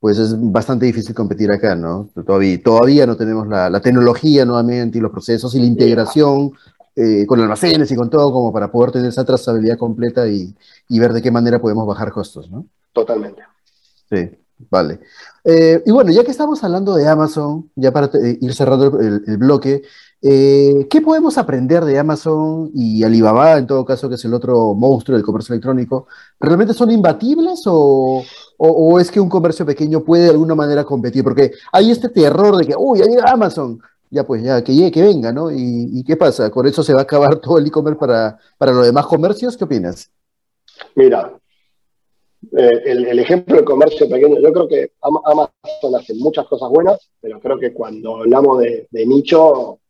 pues 0.00 0.18
es 0.18 0.34
bastante 0.38 0.84
difícil 0.84 1.14
competir 1.14 1.50
acá, 1.50 1.74
¿no? 1.74 2.10
Todavía, 2.26 2.62
todavía 2.62 3.06
no 3.06 3.16
tenemos 3.16 3.48
la, 3.48 3.70
la 3.70 3.80
tecnología 3.80 4.44
nuevamente 4.44 4.98
y 4.98 5.00
los 5.00 5.10
procesos 5.10 5.54
y 5.54 5.60
la 5.60 5.66
integración 5.66 6.52
eh, 7.00 7.26
con 7.26 7.40
almacenes 7.40 7.88
y 7.92 7.94
con 7.94 8.10
todo, 8.10 8.32
como 8.32 8.52
para 8.52 8.72
poder 8.72 8.90
tener 8.90 9.10
esa 9.10 9.24
trazabilidad 9.24 9.78
completa 9.78 10.26
y, 10.26 10.52
ver 10.88 11.12
de 11.12 11.22
qué 11.22 11.30
manera 11.30 11.60
podemos 11.60 11.86
bajar 11.86 12.10
costos, 12.10 12.50
¿no? 12.50 12.66
Totalmente. 12.92 13.40
Sí, 14.10 14.28
vale. 14.68 14.98
Eh, 15.44 15.80
y 15.86 15.92
bueno, 15.92 16.10
ya 16.10 16.24
que 16.24 16.32
estamos 16.32 16.64
hablando 16.64 16.96
de 16.96 17.06
Amazon, 17.06 17.70
ya 17.76 17.92
para 17.92 18.06
eh, 18.06 18.38
ir 18.40 18.52
cerrando 18.52 18.98
el, 18.98 19.36
bloque, 19.36 19.82
¿qué 20.20 21.00
podemos 21.04 21.38
aprender 21.38 21.84
de 21.84 22.00
Amazon 22.00 22.72
y 22.74 23.04
Alibaba, 23.04 23.58
en 23.58 23.68
todo 23.68 23.84
caso, 23.84 24.08
que 24.08 24.16
es 24.16 24.24
el 24.24 24.34
otro 24.34 24.74
monstruo 24.74 25.16
del 25.16 25.24
comercio 25.24 25.52
electrónico? 25.52 26.08
¿Realmente 26.40 26.74
son 26.74 26.90
imbatibles 26.90 27.62
o, 27.66 28.24
o, 28.56 28.98
es 28.98 29.12
que 29.12 29.20
un 29.20 29.28
comercio 29.28 29.64
pequeño 29.64 30.02
puede 30.02 30.24
de 30.24 30.30
alguna 30.30 30.56
manera 30.56 30.82
competir? 30.82 31.22
Porque 31.22 31.52
hay 31.70 31.92
este 31.92 32.08
terror 32.08 32.56
de 32.56 32.66
que, 32.66 32.74
uy, 32.76 33.02
ahí 33.02 33.14
Amazon, 33.24 33.78
ya 34.10 34.24
pues 34.24 34.42
ya 34.42 34.62
que 34.62 34.74
llegue, 34.74 34.90
que 34.90 35.02
venga, 35.02 35.32
¿no? 35.32 35.50
¿Y, 35.50 36.02
qué 36.04 36.16
pasa? 36.16 36.50
¿Con 36.50 36.66
eso 36.66 36.82
se 36.82 36.94
va 36.94 37.00
a 37.00 37.02
acabar 37.02 37.36
todo 37.40 37.58
el 37.58 37.66
e-commerce 37.66 37.98
para, 37.98 38.38
para 38.56 38.72
los 38.72 38.86
demás 38.86 39.06
comercios? 39.06 39.56
¿Qué 39.56 39.64
opinas? 39.64 40.10
Mira, 40.94 41.38
eh, 42.56 42.82
el, 42.84 43.18
ejemplo 43.18 43.56
del 43.56 43.64
comercio 43.64 44.08
pequeño, 44.08 44.38
yo 44.40 44.52
creo 44.52 44.68
que 44.68 44.92
Amazon 45.00 45.94
hace 45.96 46.14
muchas 46.14 46.46
cosas 46.46 46.70
buenas, 46.70 47.10
pero 47.20 47.40
creo 47.40 47.58
que 47.58 47.72
cuando 47.72 48.18
hablamos 48.18 48.60
de, 48.60 48.88
nicho, 49.06 49.80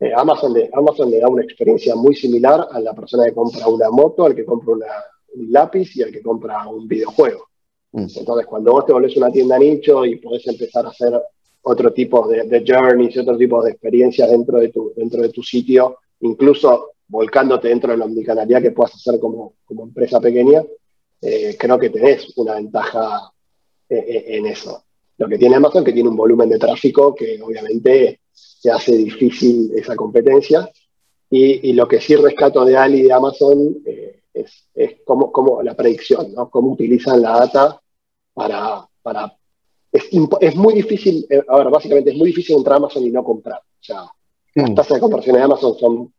eh, 0.00 0.12
Amazon, 0.14 0.52
de, 0.54 0.68
Amazon 0.72 1.10
le 1.10 1.20
da 1.20 1.28
una 1.28 1.44
experiencia 1.44 1.94
muy 1.94 2.16
similar 2.16 2.66
a 2.70 2.80
la 2.80 2.92
persona 2.94 3.24
que 3.24 3.34
compra 3.34 3.68
una 3.68 3.90
moto, 3.90 4.26
al 4.26 4.34
que 4.34 4.44
compra 4.44 4.74
un 4.74 5.52
lápiz 5.52 5.96
y 5.96 6.02
al 6.02 6.10
que 6.10 6.20
compra 6.20 6.66
un 6.68 6.88
videojuego. 6.88 7.46
Mm. 7.92 8.06
Entonces, 8.16 8.46
cuando 8.46 8.72
vos 8.72 8.84
te 8.84 8.92
volvés 8.92 9.16
una 9.16 9.30
tienda 9.30 9.56
nicho 9.56 10.04
y 10.04 10.16
podés 10.16 10.46
empezar 10.48 10.84
a 10.84 10.90
hacer 10.90 11.12
otro 11.68 11.92
tipo 11.92 12.28
de, 12.28 12.64
journeys 12.64 13.16
y 13.16 13.18
otro 13.18 13.36
tipo 13.36 13.62
de 13.62 13.72
experiencias 13.72 14.30
dentro 14.30 14.60
de 14.60 14.68
tu, 14.68 14.92
dentro 14.96 15.20
de 15.20 15.30
tu 15.30 15.42
sitio 15.42 15.98
incluso 16.20 16.92
volcándote 17.08 17.68
dentro 17.68 17.90
de 17.90 17.98
la 17.98 18.04
omnicanalidad 18.04 18.62
que 18.62 18.70
puedas 18.70 18.94
hacer 18.94 19.18
como, 19.20 19.54
como 19.64 19.84
empresa 19.84 20.20
pequeña, 20.20 20.64
eh, 21.20 21.56
creo 21.58 21.78
que 21.78 21.90
tenés 21.90 22.36
una 22.36 22.54
ventaja 22.54 23.32
eh, 23.88 23.96
eh, 23.96 24.24
en 24.36 24.46
eso. 24.46 24.84
Lo 25.18 25.28
que 25.28 25.38
tiene 25.38 25.56
Amazon 25.56 25.84
que 25.84 25.92
tiene 25.92 26.08
un 26.08 26.16
volumen 26.16 26.48
de 26.48 26.58
tráfico 26.58 27.14
que 27.14 27.40
obviamente 27.42 28.20
se 28.32 28.70
hace 28.70 28.96
difícil 28.96 29.72
esa 29.74 29.96
competencia. 29.96 30.70
Y, 31.28 31.72
lo 31.72 31.88
que 31.88 32.00
sí 32.00 32.14
rescato 32.14 32.64
de 32.64 32.76
Ali 32.76 33.00
y 33.00 33.02
de 33.02 33.12
Amazon 33.12 33.78
es, 34.32 34.68
es 34.74 35.00
como, 35.04 35.60
la 35.62 35.74
predicción, 35.74 36.32
¿no? 36.32 36.48
Cómo 36.48 36.72
utilizan 36.72 37.20
la 37.20 37.40
data 37.40 37.80
para... 38.34 38.86
para 39.02 39.36
es, 39.96 40.08
es 40.40 40.56
muy 40.56 40.74
difícil, 40.74 41.26
ahora 41.48 41.70
básicamente 41.70 42.10
es 42.10 42.16
muy 42.16 42.28
difícil 42.28 42.56
entrar 42.56 42.74
a 42.74 42.76
Amazon 42.78 43.04
y 43.04 43.10
no 43.10 43.24
comprar. 43.24 43.58
O 43.58 43.84
sea, 43.84 44.04
las 44.54 44.74
tasas 44.74 44.96
de 44.96 45.00
conversión 45.00 45.36
de 45.36 45.42
Amazon 45.42 45.78
son, 45.78 46.12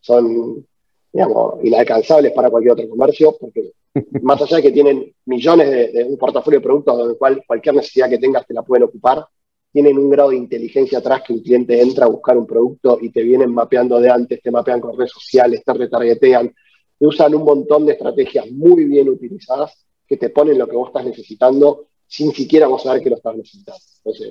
son 0.00 0.66
digamos, 1.12 1.54
inalcanzables 1.64 2.32
para 2.32 2.50
cualquier 2.50 2.72
otro 2.72 2.88
comercio, 2.88 3.36
porque 3.38 3.72
más 4.22 4.40
allá 4.40 4.56
de 4.58 4.62
que 4.62 4.72
tienen 4.72 5.12
millones 5.26 5.92
de, 5.92 6.04
un 6.04 6.16
portafolio 6.16 6.60
de 6.60 6.64
productos 6.64 6.96
donde 6.96 7.18
cual 7.18 7.42
cualquier 7.46 7.74
necesidad 7.74 8.08
que 8.08 8.18
tengas 8.18 8.46
te 8.46 8.54
la 8.54 8.62
pueden 8.62 8.84
ocupar, 8.84 9.26
tienen 9.72 9.98
un 9.98 10.10
grado 10.10 10.30
de 10.30 10.36
inteligencia 10.36 10.98
atrás 10.98 11.22
que 11.24 11.32
un 11.32 11.42
cliente 11.42 11.80
entra 11.80 12.06
a 12.06 12.08
buscar 12.08 12.36
un 12.36 12.46
producto 12.46 12.98
y 13.00 13.10
te 13.10 13.22
vienen 13.22 13.52
mapeando 13.52 14.00
de 14.00 14.10
antes, 14.10 14.42
te 14.42 14.50
mapean 14.50 14.80
con 14.80 14.96
redes 14.96 15.12
sociales, 15.12 15.62
te 15.64 15.72
retargetean, 15.72 16.52
te 16.98 17.06
usan 17.06 17.34
un 17.34 17.44
montón 17.44 17.86
de 17.86 17.92
estrategias 17.92 18.50
muy 18.50 18.84
bien 18.84 19.08
utilizadas 19.08 19.86
que 20.06 20.16
te 20.16 20.30
ponen 20.30 20.58
lo 20.58 20.66
que 20.66 20.74
vos 20.74 20.88
estás 20.88 21.04
necesitando 21.04 21.89
sin 22.10 22.32
siquiera 22.32 22.66
vos 22.66 22.82
saber 22.82 23.02
que 23.02 23.10
lo 23.10 23.16
estás 23.16 23.36
necesitando. 23.36 23.80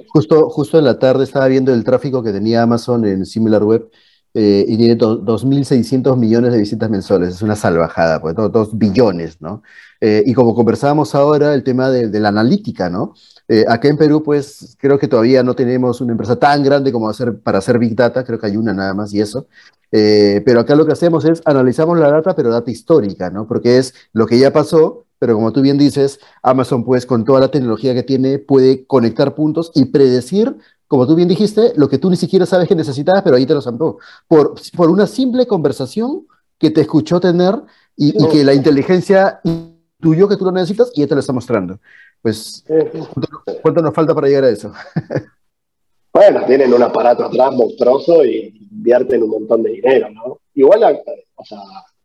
justo, 0.09 0.49
justo 0.49 0.77
en 0.77 0.83
la 0.83 0.99
tarde 0.99 1.23
estaba 1.23 1.47
viendo 1.47 1.73
el 1.73 1.85
tráfico 1.85 2.21
que 2.21 2.33
tenía 2.33 2.61
Amazon 2.61 3.05
en 3.05 3.25
SimilarWeb 3.25 3.89
eh, 4.33 4.65
y 4.67 4.77
tiene 4.77 4.97
2.600 4.97 6.17
millones 6.17 6.51
de 6.51 6.59
visitas 6.59 6.89
mensuales. 6.89 7.35
Es 7.35 7.41
una 7.41 7.55
salvajada, 7.55 8.21
pues, 8.21 8.35
dos 8.35 8.77
billones, 8.77 9.41
¿no? 9.41 9.63
Eh, 10.01 10.23
y 10.25 10.33
como 10.33 10.53
conversábamos 10.53 11.15
ahora, 11.15 11.53
el 11.53 11.63
tema 11.63 11.89
de, 11.89 12.19
la 12.19 12.29
analítica, 12.29 12.89
¿no? 12.89 13.13
Eh, 13.47 13.65
acá 13.67 13.87
en 13.87 13.97
Perú, 13.97 14.21
pues 14.23 14.75
creo 14.77 14.99
que 14.99 15.07
todavía 15.07 15.41
no 15.41 15.55
tenemos 15.55 16.01
una 16.01 16.11
empresa 16.11 16.37
tan 16.37 16.61
grande 16.63 16.91
como 16.91 17.09
hacer, 17.09 17.39
para 17.39 17.59
hacer 17.59 17.79
Big 17.79 17.95
Data, 17.95 18.23
creo 18.25 18.37
que 18.39 18.47
hay 18.47 18.57
una 18.57 18.73
nada 18.73 18.93
más 18.93 19.13
y 19.13 19.21
eso. 19.21 19.47
pero 19.89 20.59
acá 20.59 20.75
lo 20.75 20.85
que 20.85 20.91
hacemos 20.93 21.25
es 21.25 21.41
analizamos 21.45 21.97
la 21.97 22.11
data, 22.11 22.35
pero 22.35 22.51
data 22.51 22.69
histórica, 22.69 23.29
¿no? 23.31 23.47
Porque 23.47 23.77
es 23.77 23.93
lo 24.13 24.27
que 24.27 24.37
ya 24.37 24.53
pasó, 24.53 25.05
pero 25.19 25.35
como 25.35 25.51
tú 25.53 25.61
bien 25.61 25.77
dices, 25.77 26.19
Amazon, 26.41 26.83
pues 26.83 27.05
con 27.05 27.25
toda 27.25 27.39
la 27.39 27.51
tecnología 27.51 27.93
que 27.93 28.03
tiene, 28.03 28.39
puede 28.39 28.85
conectar 28.85 29.35
puntos 29.35 29.71
y 29.75 29.85
predecir 29.85 30.55
como 30.89 31.05
tú 31.05 31.13
bien 31.13 31.27
dijiste, 31.27 31.73
lo 31.75 31.87
que 31.87 31.99
tú 31.99 32.09
ni 32.09 32.15
siquiera 32.15 32.47
sabes 32.47 32.67
que 32.67 32.73
necesitabas, 32.73 33.21
pero 33.21 33.35
ahí 33.35 33.45
te 33.45 33.53
lo 33.53 33.61
zampó. 33.61 33.99
Por, 34.27 34.55
por 34.75 34.89
una 34.89 35.05
simple 35.05 35.45
conversación 35.45 36.25
que 36.57 36.71
te 36.71 36.81
escuchó 36.81 37.19
tener 37.19 37.61
y, 37.95 38.11
que 38.29 38.43
la 38.43 38.55
inteligencia 38.55 39.39
intuyó 39.43 40.27
que 40.27 40.35
tú 40.35 40.45
lo 40.45 40.51
necesitas 40.51 40.91
y 40.95 41.01
ya 41.01 41.07
te 41.07 41.13
lo 41.13 41.19
está 41.19 41.31
mostrando. 41.31 41.79
Pues, 42.23 42.65
¿cuánto, 43.61 43.83
nos 43.83 43.93
falta 43.93 44.15
para 44.15 44.27
llegar 44.27 44.45
a 44.45 44.49
eso? 44.49 44.73
bueno, 46.11 46.41
tienen 46.47 46.73
un 46.73 46.81
aparato 46.81 47.23
atrás 47.23 47.53
monstruoso 47.53 48.25
y 48.25 48.67
invierten 48.71 49.21
un 49.21 49.29
montón 49.29 49.61
de 49.61 49.69
dinero, 49.69 50.09
¿no? 50.09 50.39
Igual, 50.55 51.03
o 51.35 51.45
sea, 51.45 51.59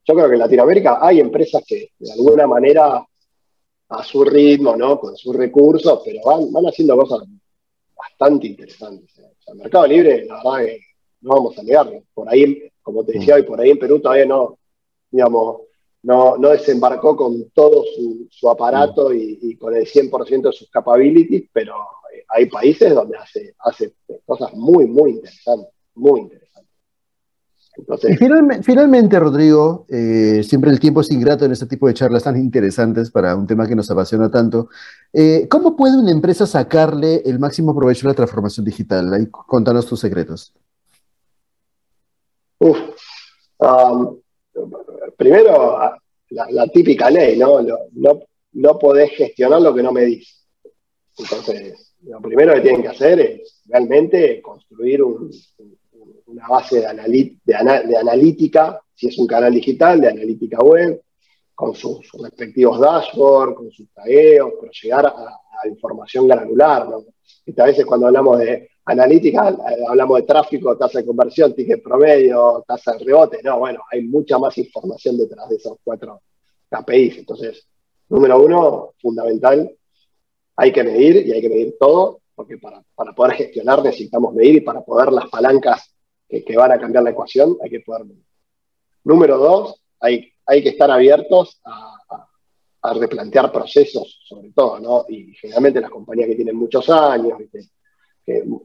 yo 0.06 0.14
creo 0.14 0.28
que 0.28 0.34
en 0.34 0.40
Latinoamérica 0.40 0.98
hay 1.00 1.20
empresas 1.20 1.62
que 1.66 1.90
de 1.98 2.12
alguna 2.12 2.46
manera 2.46 3.04
a 3.88 4.04
su 4.04 4.24
ritmo, 4.24 4.76
¿no? 4.76 4.98
Con 4.98 5.16
sus 5.16 5.34
recursos, 5.34 6.00
pero 6.04 6.20
van, 6.24 6.52
van 6.52 6.66
haciendo 6.66 6.96
cosas 6.96 7.20
bastante 7.96 8.48
interesantes. 8.48 9.10
O 9.46 9.52
el 9.52 9.58
Mercado 9.58 9.86
Libre, 9.86 10.24
la 10.26 10.36
verdad 10.36 10.66
que 10.66 10.80
no 11.22 11.34
vamos 11.34 11.58
a 11.58 11.62
negarlo. 11.62 12.02
Por 12.12 12.28
ahí, 12.28 12.70
como 12.82 13.04
te 13.04 13.12
decía, 13.12 13.36
hoy 13.36 13.44
por 13.44 13.60
ahí 13.60 13.70
en 13.70 13.78
Perú 13.78 14.00
todavía 14.00 14.26
no, 14.26 14.58
digamos, 15.10 15.62
no, 16.02 16.36
no 16.36 16.50
desembarcó 16.50 17.16
con 17.16 17.50
todo 17.50 17.84
su, 18.30 18.48
aparato 18.50 19.12
y, 19.12 19.56
con 19.56 19.74
el 19.74 19.86
100% 19.86 20.42
de 20.42 20.52
sus 20.52 20.68
capabilities, 20.70 21.48
pero 21.52 21.74
hay 22.28 22.46
países 22.46 22.94
donde 22.94 23.16
hace, 23.16 23.54
hace 23.58 23.94
cosas 24.26 24.52
muy, 24.52 24.86
muy 24.86 25.12
interesantes, 25.12 25.72
muy 25.94 26.20
interesantes 26.20 26.44
y 27.76 28.16
finalmente, 28.62 29.18
Rodrigo, 29.18 29.84
eh, 29.88 30.42
siempre 30.44 30.70
el 30.70 30.78
tiempo 30.78 31.00
es 31.00 31.10
ingrato 31.10 31.44
en 31.44 31.52
este 31.52 31.66
tipo 31.66 31.88
de 31.88 31.94
charlas 31.94 32.22
tan 32.22 32.36
interesantes 32.36 33.10
para 33.10 33.34
un 33.34 33.46
tema 33.46 33.66
que 33.66 33.74
nos 33.74 33.90
apasiona 33.90 34.30
tanto. 34.30 34.68
Eh, 35.12 35.48
¿Cómo 35.48 35.76
puede 35.76 35.96
una 35.96 36.12
empresa 36.12 36.46
sacarle 36.46 37.22
el 37.24 37.38
máximo 37.38 37.74
provecho 37.74 38.06
a 38.06 38.10
la 38.10 38.14
transformación 38.14 38.64
digital? 38.64 39.12
Ahí, 39.12 39.26
contanos 39.26 39.86
tus 39.86 40.00
secretos. 40.00 40.54
Uf, 42.60 42.78
um, 43.58 44.18
primero, 45.16 45.78
la, 46.30 46.66
típica 46.68 47.10
ley, 47.10 47.36
¿no? 47.36 47.60
¿no? 47.60 48.20
No 48.52 48.78
podés 48.78 49.10
gestionar 49.10 49.60
lo 49.60 49.74
que 49.74 49.82
no 49.82 49.90
medís. 49.90 50.46
Entonces, 51.18 51.94
lo 52.04 52.20
primero 52.20 52.54
que 52.54 52.60
tienen 52.60 52.82
que 52.82 52.88
hacer 52.88 53.18
es 53.20 53.62
realmente 53.66 54.40
construir 54.40 55.02
un 55.02 55.32
una 56.34 56.48
base 56.48 56.80
de, 56.80 57.38
de, 57.44 57.96
analítica, 57.96 58.80
si 58.94 59.06
es 59.08 59.18
un 59.18 59.26
canal 59.26 59.54
digital, 59.54 60.00
de 60.00 60.08
analítica 60.08 60.58
web, 60.58 61.00
con 61.54 61.74
sus, 61.74 62.10
respectivos 62.20 62.80
dashboards, 62.80 63.56
con 63.56 63.70
sus 63.70 63.88
tagueos, 63.92 64.52
pero 64.60 64.72
llegar 64.72 65.06
a, 65.06 65.40
información 65.68 66.28
granular. 66.28 66.88
¿no? 66.88 67.04
A 67.56 67.64
veces 67.64 67.86
cuando 67.86 68.08
hablamos 68.08 68.38
de 68.40 68.68
analítica, 68.84 69.48
eh, 69.48 69.84
hablamos 69.88 70.18
de 70.18 70.26
tráfico, 70.26 70.76
tasa 70.76 70.98
de 70.98 71.06
conversión, 71.06 71.54
ticket 71.54 71.82
promedio, 71.82 72.62
tasa 72.66 72.92
de 72.92 73.04
rebote. 73.04 73.40
No, 73.42 73.60
bueno, 73.60 73.82
hay 73.90 74.02
mucha 74.02 74.36
más 74.38 74.58
información 74.58 75.16
detrás 75.16 75.48
de 75.48 75.56
esos 75.56 75.78
cuatro 75.82 76.20
KPIs. 76.68 77.18
Entonces, 77.18 77.66
número 78.08 78.42
uno, 78.42 78.90
fundamental, 79.00 79.74
hay 80.56 80.72
que 80.72 80.84
medir 80.84 81.26
y 81.26 81.32
hay 81.32 81.40
que 81.40 81.48
medir 81.48 81.76
todo, 81.78 82.20
porque 82.34 82.58
para, 82.58 82.82
para 82.94 83.14
poder 83.14 83.34
gestionar 83.36 83.82
necesitamos 83.82 84.34
medir 84.34 84.56
y 84.56 84.60
para 84.60 84.82
poder 84.82 85.12
las 85.12 85.28
palancas 85.30 85.93
que, 86.28 86.56
van 86.56 86.72
a 86.72 86.78
cambiar 86.78 87.04
la 87.04 87.10
ecuación, 87.10 87.56
hay 87.62 87.70
que 87.70 87.80
poder 87.80 88.06
Número 89.04 89.36
dos, 89.38 89.82
hay, 90.00 90.32
hay 90.46 90.62
que 90.62 90.70
estar 90.70 90.90
abiertos 90.90 91.60
a, 91.64 91.90
replantear 93.00 93.50
procesos, 93.50 94.20
sobre 94.28 94.50
todo, 94.52 94.78
¿no? 94.78 95.06
Y 95.08 95.32
generalmente 95.36 95.80
las 95.80 95.90
compañías 95.90 96.28
que 96.28 96.34
tienen 96.34 96.54
muchos 96.54 96.90
años 96.90 97.38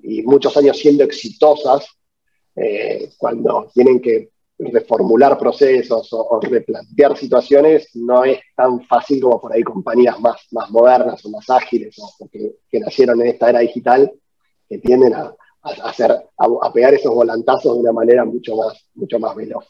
y 0.04 0.22
muchos 0.24 0.58
años 0.58 0.78
siendo 0.78 1.06
exitosas, 1.06 1.88
eh, 2.54 3.12
cuando 3.18 3.72
tienen 3.74 4.02
que 4.02 4.32
reformular 4.58 5.38
procesos 5.40 6.10
o, 6.12 6.40
replantear 6.42 7.16
situaciones, 7.18 7.96
no 7.96 8.26
es 8.26 8.40
tan 8.58 8.82
fácil 8.86 9.22
como 9.22 9.40
por 9.40 9.54
ahí 9.54 9.64
compañías 9.64 10.20
más, 10.20 10.48
más 10.52 10.70
modernas 10.70 11.26
o 11.26 11.30
más 11.30 11.50
ágiles 11.50 11.96
o 12.20 12.28
que, 12.28 12.58
que 12.70 12.80
nacieron 12.82 13.22
en 13.22 13.28
esta 13.28 13.50
era 13.50 13.60
digital, 13.60 14.12
que 14.68 14.80
tienden 14.80 15.14
a, 15.14 15.34
a, 15.62 15.70
hacer, 15.90 16.12
a, 16.38 16.74
pegar 16.74 16.94
esos 16.94 17.14
volantazos 17.14 17.76
de 17.76 17.80
una 17.82 17.92
manera 17.92 18.26
mucho 18.26 18.56
más, 18.56 18.86
mucho 18.94 19.20
más 19.20 19.36
veloz. 19.36 19.66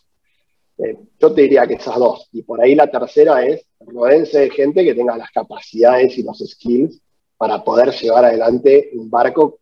Eh, 0.78 0.98
yo 1.20 1.34
te 1.34 1.42
diría 1.42 1.68
que 1.68 1.74
esas 1.76 1.98
dos. 1.98 2.30
Y 2.32 2.44
por 2.44 2.62
ahí 2.62 2.76
la 2.76 2.90
tercera 2.90 3.44
es 3.46 3.66
rodense 3.80 4.40
de 4.40 4.50
gente 4.50 4.84
que 4.84 4.96
tenga 4.96 5.18
las 5.18 5.32
capacidades 5.32 6.18
y 6.18 6.24
los 6.24 6.40
skills 6.40 7.02
para 7.38 7.64
poder 7.64 7.92
llevar 7.92 8.26
adelante 8.26 8.92
un 8.94 9.10
barco 9.10 9.60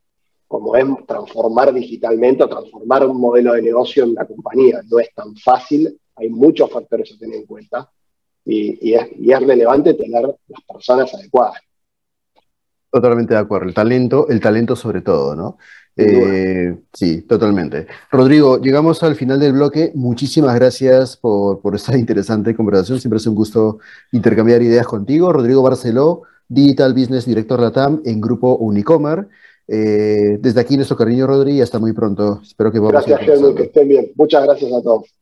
como 0.47 0.75
es 0.75 0.85
transformar 1.05 1.73
digitalmente 1.73 2.43
o 2.43 2.49
transformar 2.49 3.05
un 3.05 3.19
modelo 3.19 3.53
de 3.53 3.61
negocio 3.61 4.03
en 4.05 4.13
la 4.13 4.25
compañía. 4.25 4.81
No 4.89 4.99
es 4.99 5.13
tan 5.13 5.35
fácil, 5.35 5.99
hay 6.15 6.29
muchos 6.29 6.71
factores 6.71 7.13
a 7.13 7.17
tener 7.17 7.39
en 7.41 7.45
cuenta 7.45 7.91
y, 8.45 8.93
es, 8.93 9.07
y 9.19 9.31
es 9.31 9.39
relevante 9.41 9.93
tener 9.93 10.23
las 10.23 10.61
personas 10.65 11.13
adecuadas. 11.13 11.61
Totalmente 12.89 13.33
de 13.33 13.39
acuerdo. 13.41 13.67
El 13.67 13.73
talento, 13.73 14.27
el 14.29 14.39
talento 14.39 14.75
sobre 14.75 15.01
todo, 15.01 15.35
¿no? 15.35 15.57
Eh, 15.97 16.75
sí, 16.93 17.21
totalmente. 17.23 17.87
Rodrigo, 18.11 18.61
llegamos 18.61 19.01
al 19.03 19.15
final 19.15 19.39
del 19.39 19.53
bloque. 19.53 19.91
Muchísimas 19.95 20.55
gracias 20.55 21.17
por, 21.17 21.59
esta 21.73 21.97
interesante 21.97 22.55
conversación. 22.55 22.99
Siempre 22.99 23.17
es 23.17 23.27
un 23.27 23.35
gusto 23.35 23.79
intercambiar 24.11 24.61
ideas 24.61 24.85
contigo. 24.85 25.33
Rodrigo 25.33 25.61
Barceló, 25.63 26.23
Digital 26.47 26.93
Business 26.93 27.25
Director 27.25 27.59
Latam 27.59 28.01
en 28.05 28.21
Grupo 28.21 28.55
Unicomer. 28.57 29.27
Eh, 29.67 30.37
desde 30.39 30.61
aquí 30.61 30.77
nuestro 30.77 30.95
cariño, 30.95 31.27
Rodrigo, 31.27 31.57
y 31.57 31.61
hasta 31.61 31.79
muy 31.79 31.93
pronto. 31.93 32.39
Espero 32.41 32.71
que 32.71 32.79
Gracias, 32.79 33.21
Helmut, 33.21 33.57
que 33.57 33.63
estén 33.63 33.87
bien. 33.87 34.11
Muchas 34.15 34.43
gracias 34.43 34.71
a 34.71 34.81
todos. 34.81 35.17